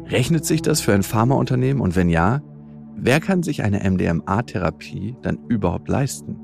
[0.07, 2.41] Rechnet sich das für ein Pharmaunternehmen und wenn ja,
[2.95, 6.37] Wer kann sich eine MDMA-Therapie dann überhaupt leisten?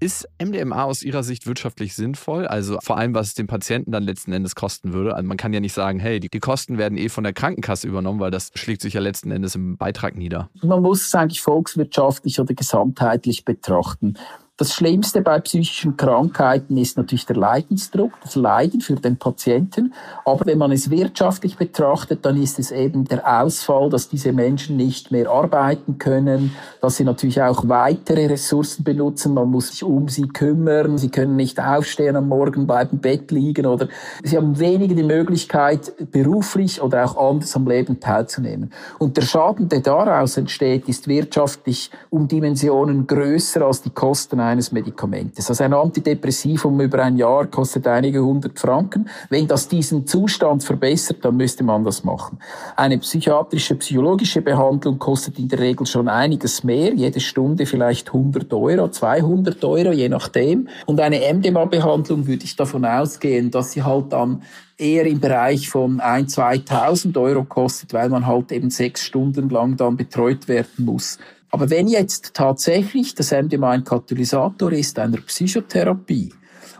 [0.00, 2.48] Ist MDMA aus Ihrer Sicht wirtschaftlich sinnvoll?
[2.48, 5.14] Also vor allem, was es den Patienten dann letzten Endes kosten würde.
[5.14, 8.18] Also man kann ja nicht sagen, hey, die, Kosten werden eh von der Krankenkasse übernommen,
[8.18, 10.50] weil das schlägt sich ja letzten Endes im Beitrag nieder.
[10.60, 14.14] Man muss es eigentlich volkswirtschaftlich oder gesamtheitlich betrachten.
[14.62, 19.92] Das Schlimmste bei psychischen Krankheiten ist natürlich der Leidensdruck, das Leiden für den Patienten.
[20.24, 24.76] Aber wenn man es wirtschaftlich betrachtet, dann ist es eben der Ausfall, dass diese Menschen
[24.76, 29.34] nicht mehr arbeiten können, dass sie natürlich auch weitere Ressourcen benutzen.
[29.34, 30.96] Man muss sich um sie kümmern.
[30.96, 33.88] Sie können nicht aufstehen am Morgen, bleiben im Bett liegen oder
[34.22, 38.72] sie haben weniger die Möglichkeit, beruflich oder auch anders am Leben teilzunehmen.
[39.00, 44.70] Und der Schaden, der daraus entsteht, ist wirtschaftlich um Dimensionen größer als die Kosten eines
[44.70, 45.48] Medikamentes.
[45.48, 49.08] Also ein Antidepressivum über ein Jahr kostet einige hundert Franken.
[49.30, 52.38] Wenn das diesen Zustand verbessert, dann müsste man das machen.
[52.76, 58.52] Eine psychiatrische, psychologische Behandlung kostet in der Regel schon einiges mehr, jede Stunde vielleicht 100
[58.52, 60.68] Euro, 200 Euro, je nachdem.
[60.86, 64.42] Und eine MDMA-Behandlung würde ich davon ausgehen, dass sie halt dann
[64.76, 69.76] eher im Bereich von 1.000, 2.000 Euro kostet, weil man halt eben sechs Stunden lang
[69.76, 71.18] dann betreut werden muss.
[71.52, 76.32] Aber wenn jetzt tatsächlich das MDMA ein Katalysator ist einer Psychotherapie,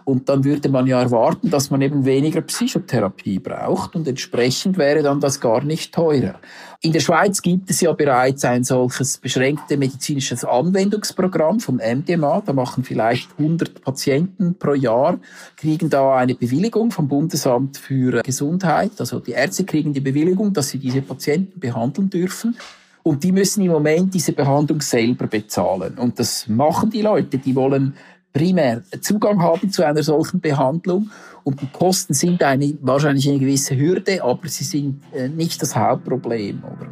[0.04, 5.02] und dann würde man ja erwarten, dass man eben weniger Psychotherapie braucht und entsprechend wäre
[5.02, 6.40] dann das gar nicht teurer.
[6.80, 12.42] In der Schweiz gibt es ja bereits ein solches beschränkte medizinisches Anwendungsprogramm von MDMA.
[12.44, 15.20] Da machen vielleicht 100 Patienten pro Jahr,
[15.56, 18.92] kriegen da eine Bewilligung vom Bundesamt für Gesundheit.
[18.98, 22.56] Also die Ärzte kriegen die Bewilligung, dass sie diese Patienten behandeln dürfen.
[23.02, 25.98] Und die müssen im Moment diese Behandlung selber bezahlen.
[25.98, 27.38] Und das machen die Leute.
[27.38, 27.94] Die wollen
[28.32, 31.10] primär Zugang haben zu einer solchen Behandlung.
[31.42, 35.74] Und die Kosten sind eine, wahrscheinlich eine gewisse Hürde, aber sie sind äh, nicht das
[35.74, 36.62] Hauptproblem.
[36.62, 36.88] Oder?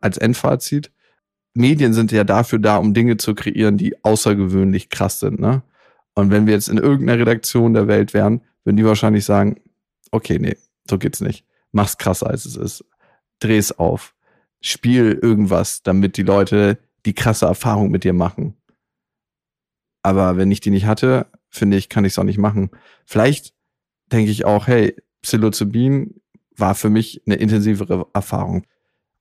[0.00, 0.90] Als Endfazit,
[1.54, 5.38] Medien sind ja dafür da, um Dinge zu kreieren, die außergewöhnlich krass sind.
[5.38, 5.62] Ne?
[6.14, 9.56] Und wenn wir jetzt in irgendeiner Redaktion der Welt wären, würden die wahrscheinlich sagen,
[10.10, 11.46] okay, nee, so geht's nicht.
[11.72, 12.84] Mach's krasser, als es ist.
[13.38, 14.14] Dreh's auf.
[14.60, 18.58] Spiel irgendwas, damit die Leute die krasse Erfahrung mit dir machen.
[20.02, 22.68] Aber wenn ich die nicht hatte, finde ich, kann ich es auch nicht machen.
[23.06, 23.54] Vielleicht
[24.12, 26.20] denke ich auch, hey, Psilocybin
[26.54, 28.66] war für mich eine intensivere Erfahrung.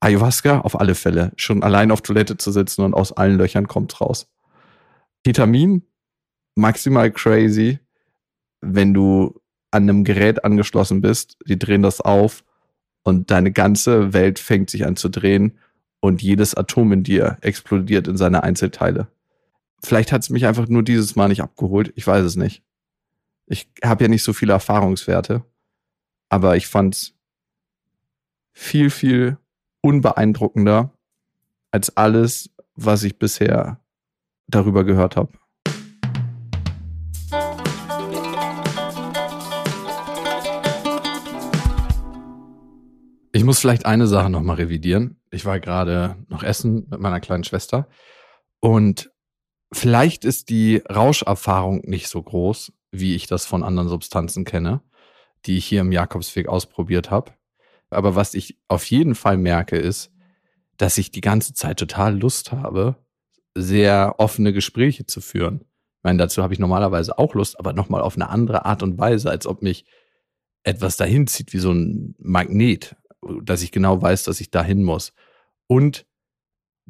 [0.02, 1.32] Ayahuasca auf alle Fälle.
[1.38, 4.28] Schon allein auf Toilette zu sitzen und aus allen Löchern kommt raus.
[5.24, 5.84] Ketamin,
[6.56, 7.80] maximal crazy
[8.62, 9.40] wenn du
[9.72, 12.44] an einem Gerät angeschlossen bist, die drehen das auf
[13.04, 15.58] und deine ganze Welt fängt sich an zu drehen
[16.00, 19.08] und jedes Atom in dir explodiert in seine Einzelteile.
[19.84, 21.94] Vielleicht hat es mich einfach nur dieses Mal nicht abgeholt.
[21.96, 22.64] Ich weiß es nicht.
[23.46, 25.44] Ich habe ja nicht so viele Erfahrungswerte,
[26.30, 27.14] aber ich fand's
[28.52, 29.38] viel, viel
[29.82, 30.92] unbeeindruckender
[31.72, 33.80] als alles, was ich bisher
[34.48, 35.32] darüber gehört habe.
[43.48, 45.22] Muss vielleicht eine Sache nochmal revidieren.
[45.32, 47.88] Ich war gerade noch essen mit meiner kleinen Schwester
[48.60, 49.10] und
[49.72, 54.82] vielleicht ist die Rauscherfahrung nicht so groß, wie ich das von anderen Substanzen kenne,
[55.46, 57.32] die ich hier im Jakobsweg ausprobiert habe.
[57.90, 60.12] Aber was ich auf jeden Fall merke, ist,
[60.76, 62.98] dass ich die ganze Zeit total Lust habe,
[63.56, 65.62] sehr offene Gespräche zu führen.
[65.62, 68.98] Ich meine, dazu habe ich normalerweise auch Lust, aber nochmal auf eine andere Art und
[69.00, 69.86] Weise, als ob mich
[70.64, 72.98] etwas dahin zieht, wie so ein Magnet,
[73.44, 75.14] dass ich genau weiß, dass ich dahin muss.
[75.68, 76.06] Und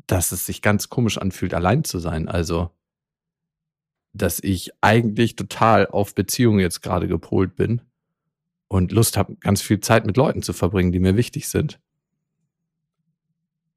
[0.05, 2.27] dass es sich ganz komisch anfühlt, allein zu sein.
[2.27, 2.69] Also,
[4.13, 7.81] dass ich eigentlich total auf Beziehungen jetzt gerade gepolt bin
[8.67, 11.79] und Lust habe, ganz viel Zeit mit Leuten zu verbringen, die mir wichtig sind.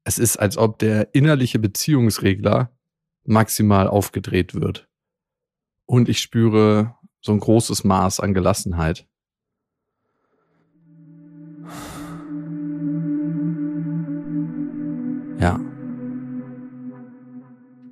[0.03, 2.71] Es ist, als ob der innerliche Beziehungsregler
[3.23, 4.87] maximal aufgedreht wird.
[5.85, 9.07] Und ich spüre so ein großes Maß an Gelassenheit.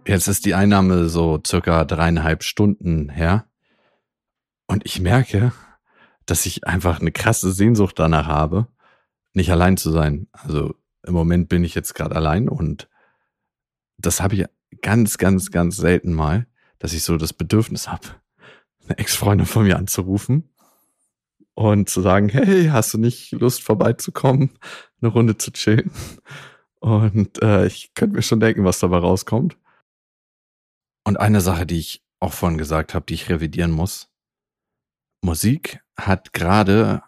[0.09, 3.45] Jetzt ist die Einnahme so circa dreieinhalb Stunden her.
[4.65, 5.53] Und ich merke,
[6.25, 8.65] dass ich einfach eine krasse Sehnsucht danach habe,
[9.33, 10.25] nicht allein zu sein.
[10.31, 12.89] Also im Moment bin ich jetzt gerade allein und
[13.99, 14.45] das habe ich
[14.81, 16.47] ganz, ganz, ganz selten mal,
[16.79, 18.07] dass ich so das Bedürfnis habe,
[18.85, 20.49] eine Ex-Freundin von mir anzurufen
[21.53, 24.57] und zu sagen, hey, hast du nicht Lust vorbeizukommen,
[25.03, 25.91] eine Runde zu chillen?
[26.79, 29.55] Und äh, ich könnte mir schon denken, was dabei rauskommt.
[31.09, 34.11] Und eine Sache, die ich auch vorhin gesagt habe, die ich revidieren muss.
[35.23, 37.01] Musik hat gerade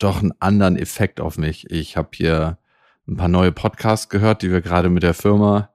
[0.00, 1.70] doch einen anderen Effekt auf mich.
[1.70, 2.58] Ich habe hier
[3.06, 5.72] ein paar neue Podcasts gehört, die wir gerade mit der Firma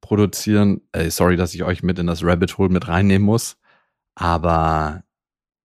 [0.00, 0.80] produzieren.
[0.90, 3.56] Ey, sorry, dass ich euch mit in das Rabbit Hole mit reinnehmen muss.
[4.16, 5.04] Aber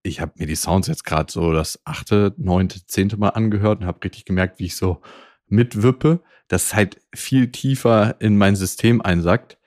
[0.03, 3.87] ich habe mir die Sounds jetzt gerade so das achte, neunte, zehnte Mal angehört und
[3.87, 5.01] habe richtig gemerkt, wie ich so
[5.47, 9.57] mitwippe, das halt viel tiefer in mein System einsackt,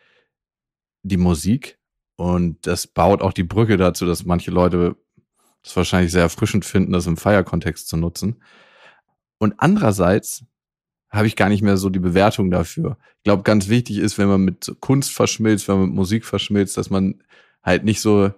[1.05, 1.79] die Musik.
[2.17, 4.97] Und das baut auch die Brücke dazu, dass manche Leute
[5.63, 8.43] das wahrscheinlich sehr erfrischend finden, das im Feierkontext zu nutzen.
[9.39, 10.45] Und andererseits
[11.11, 12.97] habe ich gar nicht mehr so die Bewertung dafür.
[13.19, 16.77] Ich glaube, ganz wichtig ist, wenn man mit Kunst verschmilzt, wenn man mit Musik verschmilzt,
[16.77, 17.23] dass man
[17.63, 18.33] halt nicht so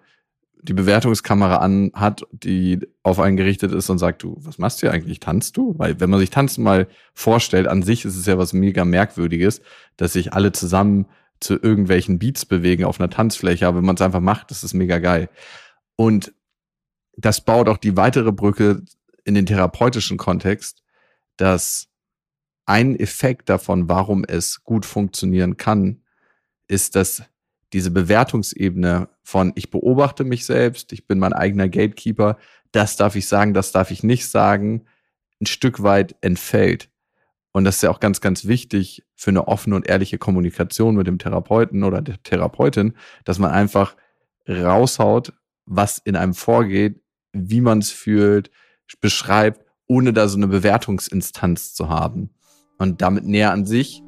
[0.63, 4.87] die Bewertungskamera an hat, die auf einen gerichtet ist und sagt, du, was machst du
[4.87, 5.21] hier eigentlich?
[5.21, 5.75] Tanzt du?
[5.79, 9.63] Weil wenn man sich Tanzen mal vorstellt, an sich ist es ja was mega merkwürdiges,
[9.97, 11.07] dass sich alle zusammen
[11.41, 14.75] zu irgendwelchen Beats bewegen auf einer Tanzfläche, aber wenn man es einfach macht, das ist
[14.75, 15.29] mega geil.
[15.97, 16.33] Und
[17.17, 18.83] das baut auch die weitere Brücke
[19.25, 20.83] in den therapeutischen Kontext,
[21.37, 21.89] dass
[22.67, 26.03] ein Effekt davon, warum es gut funktionieren kann,
[26.69, 27.23] ist, dass
[27.73, 32.39] diese Bewertungsebene von ich beobachte mich selbst, ich bin mein eigener Gatekeeper,
[32.73, 34.87] das darf ich sagen, das darf ich nicht sagen,
[35.41, 36.91] ein Stück weit entfällt.
[37.57, 41.07] Und das ist ja auch ganz, ganz wichtig für eine offene und ehrliche Kommunikation mit
[41.07, 42.93] dem Therapeuten oder der Therapeutin,
[43.25, 43.97] dass man einfach
[44.47, 45.33] raushaut,
[45.65, 47.01] was in einem vorgeht,
[47.33, 48.51] wie man es fühlt,
[49.01, 52.29] beschreibt, ohne da so eine Bewertungsinstanz zu haben
[52.77, 54.03] und damit näher an sich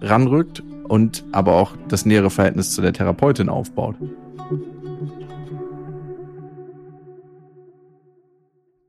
[0.00, 3.96] ranrückt und aber auch das nähere Verhältnis zu der Therapeutin aufbaut.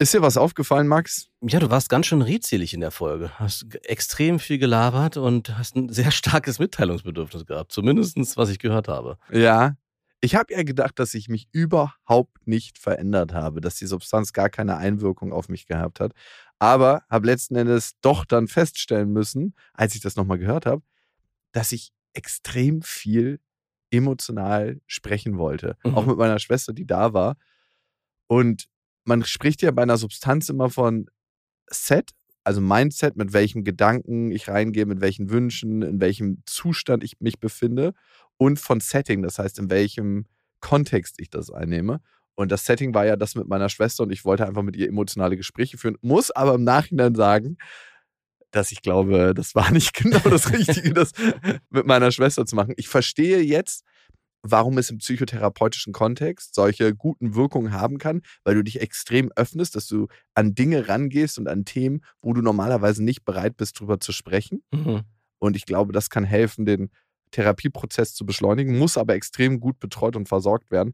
[0.01, 1.27] Ist dir was aufgefallen, Max?
[1.41, 3.37] Ja, du warst ganz schön redselig in der Folge.
[3.37, 7.71] Hast extrem viel gelabert und hast ein sehr starkes Mitteilungsbedürfnis gehabt.
[7.71, 9.17] Zumindest was ich gehört habe.
[9.31, 9.75] Ja.
[10.21, 14.49] Ich habe ja gedacht, dass ich mich überhaupt nicht verändert habe, dass die Substanz gar
[14.49, 16.13] keine Einwirkung auf mich gehabt hat
[16.59, 20.83] aber habe letzten Endes doch dann feststellen müssen, als ich das nochmal gehört habe,
[21.53, 23.39] dass ich extrem viel
[23.91, 25.77] emotional sprechen wollte.
[25.83, 25.95] Mhm.
[25.95, 27.37] Auch mit meiner Schwester, die da war.
[28.27, 28.65] Und
[29.05, 31.07] man spricht ja bei einer Substanz immer von
[31.69, 32.11] Set,
[32.43, 37.39] also Mindset, mit welchen Gedanken ich reingehe, mit welchen Wünschen, in welchem Zustand ich mich
[37.39, 37.93] befinde
[38.37, 40.25] und von Setting, das heißt, in welchem
[40.61, 42.01] Kontext ich das einnehme.
[42.35, 44.87] Und das Setting war ja das mit meiner Schwester und ich wollte einfach mit ihr
[44.87, 47.57] emotionale Gespräche führen, muss aber im Nachhinein sagen,
[48.51, 51.11] dass ich glaube, das war nicht genau das Richtige, das
[51.69, 52.73] mit meiner Schwester zu machen.
[52.77, 53.83] Ich verstehe jetzt,
[54.41, 59.75] warum es im psychotherapeutischen Kontext solche guten Wirkungen haben kann, weil du dich extrem öffnest,
[59.75, 63.99] dass du an Dinge rangehst und an Themen, wo du normalerweise nicht bereit bist, drüber
[63.99, 64.63] zu sprechen.
[64.71, 65.01] Mhm.
[65.39, 66.89] Und ich glaube, das kann helfen, den
[67.31, 70.93] Therapieprozess zu beschleunigen, muss aber extrem gut betreut und versorgt werden.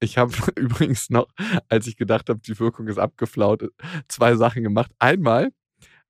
[0.00, 1.28] Ich habe übrigens noch,
[1.68, 3.68] als ich gedacht habe, die Wirkung ist abgeflaut,
[4.08, 4.92] zwei Sachen gemacht.
[4.98, 5.50] Einmal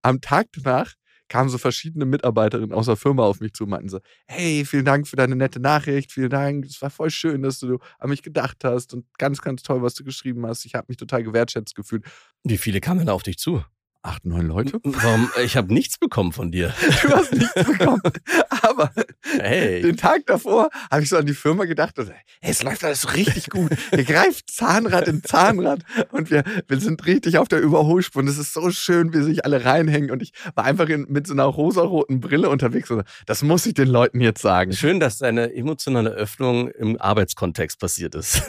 [0.03, 0.95] am Tag danach
[1.33, 4.85] kamen so verschiedene Mitarbeiterinnen aus der Firma auf mich zu und meinten so, hey, vielen
[4.85, 8.23] Dank für deine nette Nachricht, vielen Dank, es war voll schön, dass du an mich
[8.23, 10.67] gedacht hast und ganz, ganz toll, was du geschrieben hast.
[10.67, 12.05] Ich habe mich total gewertschätzt gefühlt.
[12.45, 13.65] Wie viele kamen da auf dich zu?
[14.05, 14.81] Acht, neun Leute?
[14.83, 15.31] Warum?
[15.45, 16.75] Ich habe nichts bekommen von dir.
[17.03, 18.03] Du hast nichts bekommen.
[18.49, 18.91] Aber
[19.39, 19.81] Hey.
[19.81, 23.15] den Tag davor habe ich so an die Firma gedacht und hey, es läuft alles
[23.15, 23.71] richtig gut.
[23.93, 28.23] Ihr greift Zahnrad in Zahnrad und wir, wir sind richtig auf der Überholspur.
[28.23, 30.11] Und es ist so schön, wie sich alle reinhängen.
[30.11, 32.91] Und ich war einfach in, mit so einer rosaroten Brille unterwegs.
[32.91, 34.73] Und das muss ich den Leuten jetzt sagen.
[34.73, 38.43] Schön, dass deine emotionale Öffnung im Arbeitskontext passiert ist.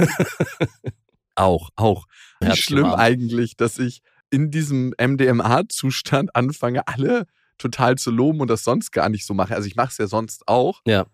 [1.36, 2.06] Auch, auch.
[2.39, 4.01] Wie schlimm eigentlich, dass ich
[4.34, 7.27] in diesem MDMA-Zustand anfange, alle
[7.59, 9.53] total zu loben und das sonst gar nicht so mache.
[9.53, 10.81] Also ich mache es ja sonst auch.
[10.88, 11.05] Ja.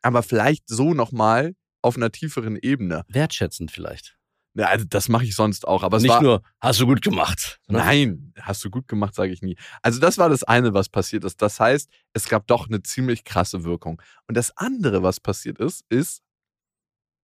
[0.00, 3.04] Aber vielleicht so nochmal auf einer tieferen Ebene.
[3.08, 4.16] Wertschätzend vielleicht.
[4.54, 5.82] Ja, also das mache ich sonst auch.
[5.82, 7.58] Aber Nicht war, nur, hast du gut gemacht.
[7.66, 9.56] sondern Nein, hast du gut gemacht, sage ich nie.
[9.82, 11.42] Also das war das eine, was passiert ist.
[11.42, 14.00] Das heißt, es gab doch eine ziemlich krasse Wirkung.
[14.28, 16.22] Und das andere, was passiert ist, ist,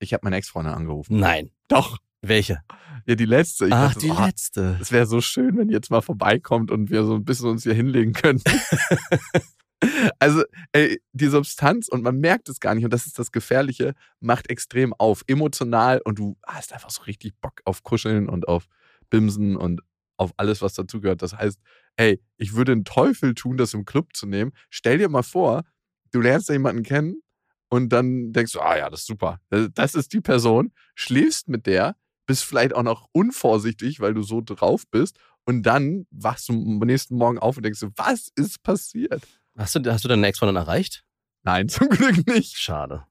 [0.00, 1.20] ich habe meine Ex-Freundin angerufen.
[1.20, 1.52] Nein.
[1.68, 1.98] Doch.
[2.28, 2.62] Welche?
[3.06, 3.66] Ja, die letzte.
[3.66, 4.78] Ich Ach, dachte die so, ah, letzte.
[4.80, 7.64] Es wäre so schön, wenn die jetzt mal vorbeikommt und wir so ein bisschen uns
[7.64, 8.50] hier hinlegen könnten.
[10.18, 13.94] also, ey, die Substanz, und man merkt es gar nicht, und das ist das Gefährliche,
[14.20, 18.66] macht extrem auf, emotional, und du hast einfach so richtig Bock auf Kuscheln und auf
[19.10, 19.82] Bimsen und
[20.16, 21.22] auf alles, was dazugehört.
[21.22, 21.60] Das heißt,
[21.96, 24.52] ey, ich würde einen Teufel tun, das im Club zu nehmen.
[24.70, 25.64] Stell dir mal vor,
[26.12, 27.20] du lernst da jemanden kennen
[27.68, 29.40] und dann denkst du, ah ja, das ist super.
[29.50, 31.96] Das ist die Person, schläfst mit der,
[32.26, 35.18] bist vielleicht auch noch unvorsichtig, weil du so drauf bist.
[35.44, 39.22] Und dann wachst du am nächsten Morgen auf und denkst, so, was ist passiert?
[39.56, 41.04] Hast du, hast du deine Ex-Freundin erreicht?
[41.42, 42.56] Nein, zum Glück nicht.
[42.56, 43.04] Schade.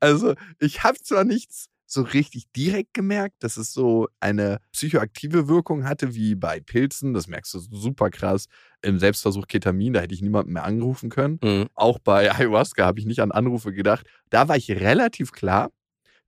[0.00, 5.84] Also, ich habe zwar nichts so richtig direkt gemerkt, dass es so eine psychoaktive Wirkung
[5.84, 7.14] hatte, wie bei Pilzen.
[7.14, 8.46] Das merkst du super krass.
[8.82, 11.38] Im Selbstversuch Ketamin, da hätte ich niemanden mehr angerufen können.
[11.42, 11.68] Mhm.
[11.74, 14.06] Auch bei Ayahuasca habe ich nicht an Anrufe gedacht.
[14.30, 15.70] Da war ich relativ klar.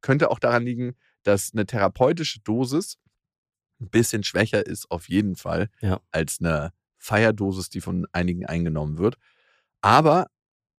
[0.01, 0.95] Könnte auch daran liegen,
[1.29, 2.97] dass eine therapeutische Dosis
[3.81, 6.01] ein bisschen schwächer ist, auf jeden Fall, Ja.
[6.11, 9.17] als eine Feierdosis, die von einigen eingenommen wird.
[9.83, 10.27] Aber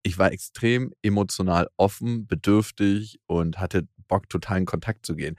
[0.04, 5.36] ich war extrem emotional offen, bedürftig und hatte Bock, total in Kontakt zu gehen.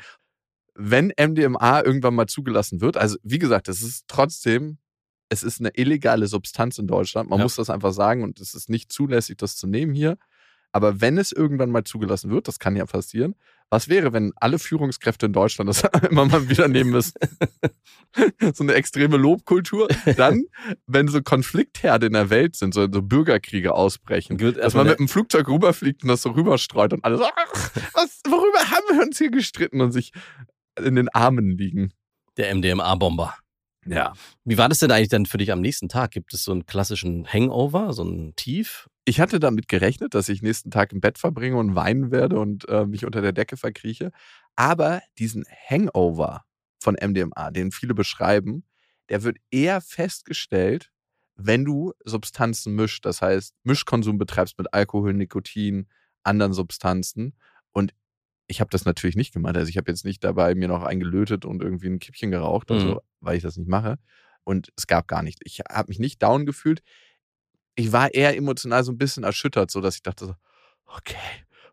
[0.74, 4.78] Wenn MDMA irgendwann mal zugelassen wird, also wie gesagt, es ist trotzdem,
[5.28, 7.28] es ist eine illegale Substanz in Deutschland.
[7.28, 7.44] Man Ja.
[7.44, 10.16] muss das einfach sagen und es ist nicht zulässig, das zu nehmen hier.
[10.72, 13.34] Aber wenn es irgendwann mal zugelassen wird, das kann ja passieren,
[13.70, 17.14] was wäre, wenn alle Führungskräfte in Deutschland das immer mal wieder nehmen müssen?
[18.54, 19.88] so eine extreme Lobkultur.
[20.16, 20.44] Dann,
[20.86, 25.08] wenn so Konfliktherde in der Welt sind, so, so Bürgerkriege ausbrechen, dass man mit dem
[25.08, 29.18] Flugzeug rüberfliegt und das so rüberstreut und alle so, ach, was, worüber haben wir uns
[29.18, 30.12] hier gestritten und sich
[30.78, 31.92] in den Armen liegen.
[32.36, 33.34] Der MDMA-Bomber.
[33.86, 34.12] Ja.
[34.44, 36.10] Wie war das denn eigentlich dann für dich am nächsten Tag?
[36.10, 38.88] Gibt es so einen klassischen Hangover, so ein Tief?
[39.05, 42.68] Ich hatte damit gerechnet, dass ich nächsten Tag im Bett verbringe und weinen werde und
[42.68, 44.12] äh, mich unter der Decke verkrieche.
[44.57, 46.44] Aber diesen Hangover
[46.78, 48.64] von MDMA, den viele beschreiben,
[49.09, 50.90] der wird eher festgestellt,
[51.34, 53.05] wenn du Substanzen mischst.
[53.05, 55.88] Das heißt, Mischkonsum betreibst mit Alkohol, Nikotin,
[56.22, 57.34] anderen Substanzen.
[57.72, 57.94] Und
[58.46, 59.57] ich habe das natürlich nicht gemacht.
[59.57, 62.86] Also ich habe jetzt nicht dabei mir noch eingelötet und irgendwie ein Kippchen geraucht, also,
[62.94, 62.98] Mhm.
[63.20, 63.98] weil ich das nicht mache.
[64.44, 65.40] Und es gab gar nichts.
[65.44, 66.82] Ich habe mich nicht down gefühlt.
[67.80, 70.34] Ich war eher emotional so ein bisschen erschüttert, so dass ich dachte so,
[70.86, 71.16] okay,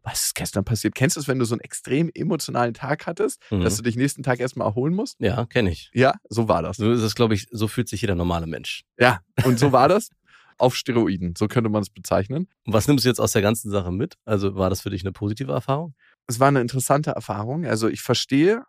[0.04, 0.96] was ist gestern passiert?
[0.96, 3.62] Kennst du es, wenn du so einen extrem emotionalen Tag hattest, Mhm.
[3.62, 5.18] dass du dich nächsten Tag erstmal erholen musst?
[5.20, 5.90] Ja, kenne ich.
[5.94, 6.78] Ja, so war das.
[6.78, 8.84] So ist es, glaube ich, so fühlt sich jeder normale Mensch.
[8.98, 10.10] Ja, und so war das
[10.58, 11.34] auf Steroiden.
[11.38, 12.48] So könnte man es bezeichnen.
[12.66, 14.16] Und was nimmst du jetzt aus der ganzen Sache mit?
[14.24, 15.94] Also war das für dich eine positive Erfahrung?
[16.28, 17.66] Es war eine interessante Erfahrung.
[17.66, 18.64] Also ich verstehe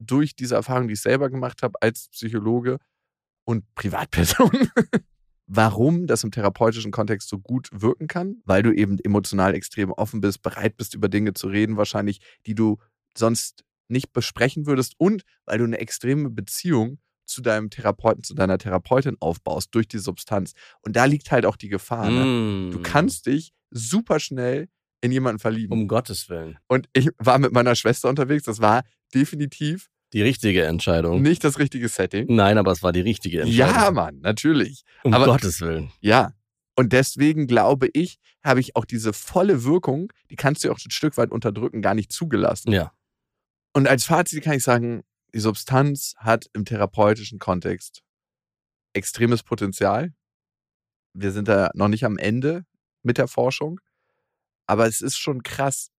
[0.00, 2.78] durch diese Erfahrung, die ich selber gemacht habe als Psychologe
[3.44, 4.50] und Privatperson,
[5.48, 10.20] warum das im therapeutischen Kontext so gut wirken kann, weil du eben emotional extrem offen
[10.20, 12.78] bist, bereit bist, über Dinge zu reden, wahrscheinlich, die du
[13.16, 18.58] sonst nicht besprechen würdest und weil du eine extreme Beziehung zu deinem Therapeuten, zu deiner
[18.58, 20.52] Therapeutin aufbaust durch die Substanz.
[20.82, 22.10] Und da liegt halt auch die Gefahr.
[22.10, 22.24] Ne?
[22.24, 22.70] Mm.
[22.70, 24.68] Du kannst dich super schnell
[25.00, 25.72] in jemanden verlieben.
[25.72, 26.58] Um Gottes Willen.
[26.68, 28.44] Und ich war mit meiner Schwester unterwegs.
[28.44, 28.82] Das war
[29.14, 31.20] definitiv Die richtige Entscheidung.
[31.22, 32.26] nicht das richtige Setting.
[32.34, 33.74] Nein, aber es war die richtige Entscheidung.
[33.74, 34.84] Ja, Mann, natürlich.
[35.04, 35.92] Um aber- Gottes Willen.
[36.00, 36.32] Ja.
[36.76, 40.90] Und deswegen glaube ich, habe ich auch diese volle Wirkung, die kannst du auch ein
[40.90, 42.70] Stück weit unterdrücken, gar nicht zugelassen.
[42.72, 42.92] Ja.
[43.74, 45.02] Und als Fazit kann ich sagen,
[45.34, 48.02] die Substanz hat im therapeutischen Kontext
[48.94, 50.14] extremes Potenzial.
[51.12, 52.64] Wir sind da noch nicht am Ende
[53.02, 53.80] mit der Forschung.
[54.66, 55.90] Aber es ist schon krass,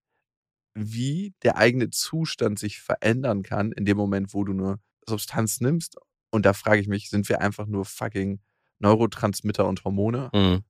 [0.73, 5.97] wie der eigene Zustand sich verändern kann in dem Moment, wo du eine Substanz nimmst.
[6.31, 8.39] Und da frage ich mich, sind wir einfach nur fucking
[8.79, 10.29] Neurotransmitter und Hormone.
[10.33, 10.63] Mhm.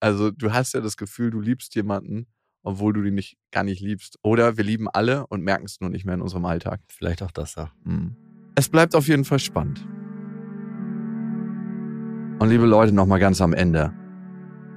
[0.00, 2.26] Also du hast ja das Gefühl, du liebst jemanden,
[2.62, 4.18] obwohl du den nicht, gar nicht liebst.
[4.22, 6.80] Oder wir lieben alle und merken es nur nicht mehr in unserem Alltag.
[6.88, 7.72] Vielleicht auch das, ja.
[7.84, 8.16] Mhm.
[8.54, 9.86] Es bleibt auf jeden Fall spannend.
[12.40, 13.92] Und liebe Leute, nochmal ganz am Ende.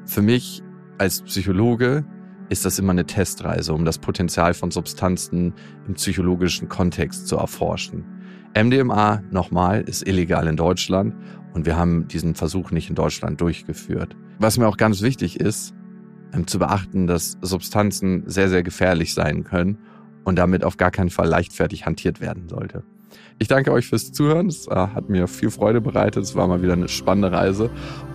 [0.06, 0.64] Für mich
[0.98, 2.06] als Psychologe
[2.52, 5.54] ist das immer eine Testreise, um das Potenzial von Substanzen
[5.88, 8.04] im psychologischen Kontext zu erforschen.
[8.54, 11.16] MDMA, nochmal, ist illegal in Deutschland
[11.54, 14.18] und wir haben diesen Versuch nicht in Deutschland durchgeführt.
[14.38, 15.74] Was mir auch ganz wichtig ist,
[16.34, 19.78] ähm, zu beachten, dass Substanzen sehr, sehr gefährlich sein können
[20.26, 22.84] und damit auf gar keinen Fall leichtfertig hantiert werden sollte.
[23.40, 24.48] Ich danke euch fürs Zuhören.
[24.48, 26.24] Es äh, hat mir viel Freude bereitet.
[26.24, 27.70] Es war mal wieder eine spannende Reise.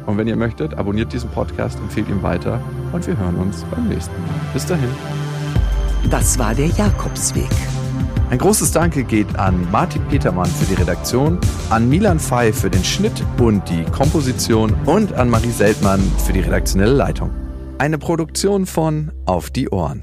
[0.07, 3.89] Und wenn ihr möchtet, abonniert diesen Podcast, empfehlt ihn weiter und wir hören uns beim
[3.89, 4.31] nächsten Mal.
[4.53, 4.89] Bis dahin.
[6.11, 7.51] Das war der Jakobsweg.
[8.31, 11.39] Ein großes Danke geht an Martin Petermann für die Redaktion,
[11.71, 16.41] an Milan Fey für den Schnitt und die Komposition und an Marie Seltmann für die
[16.41, 17.31] redaktionelle Leitung.
[17.79, 20.03] Eine Produktion von Auf die Ohren.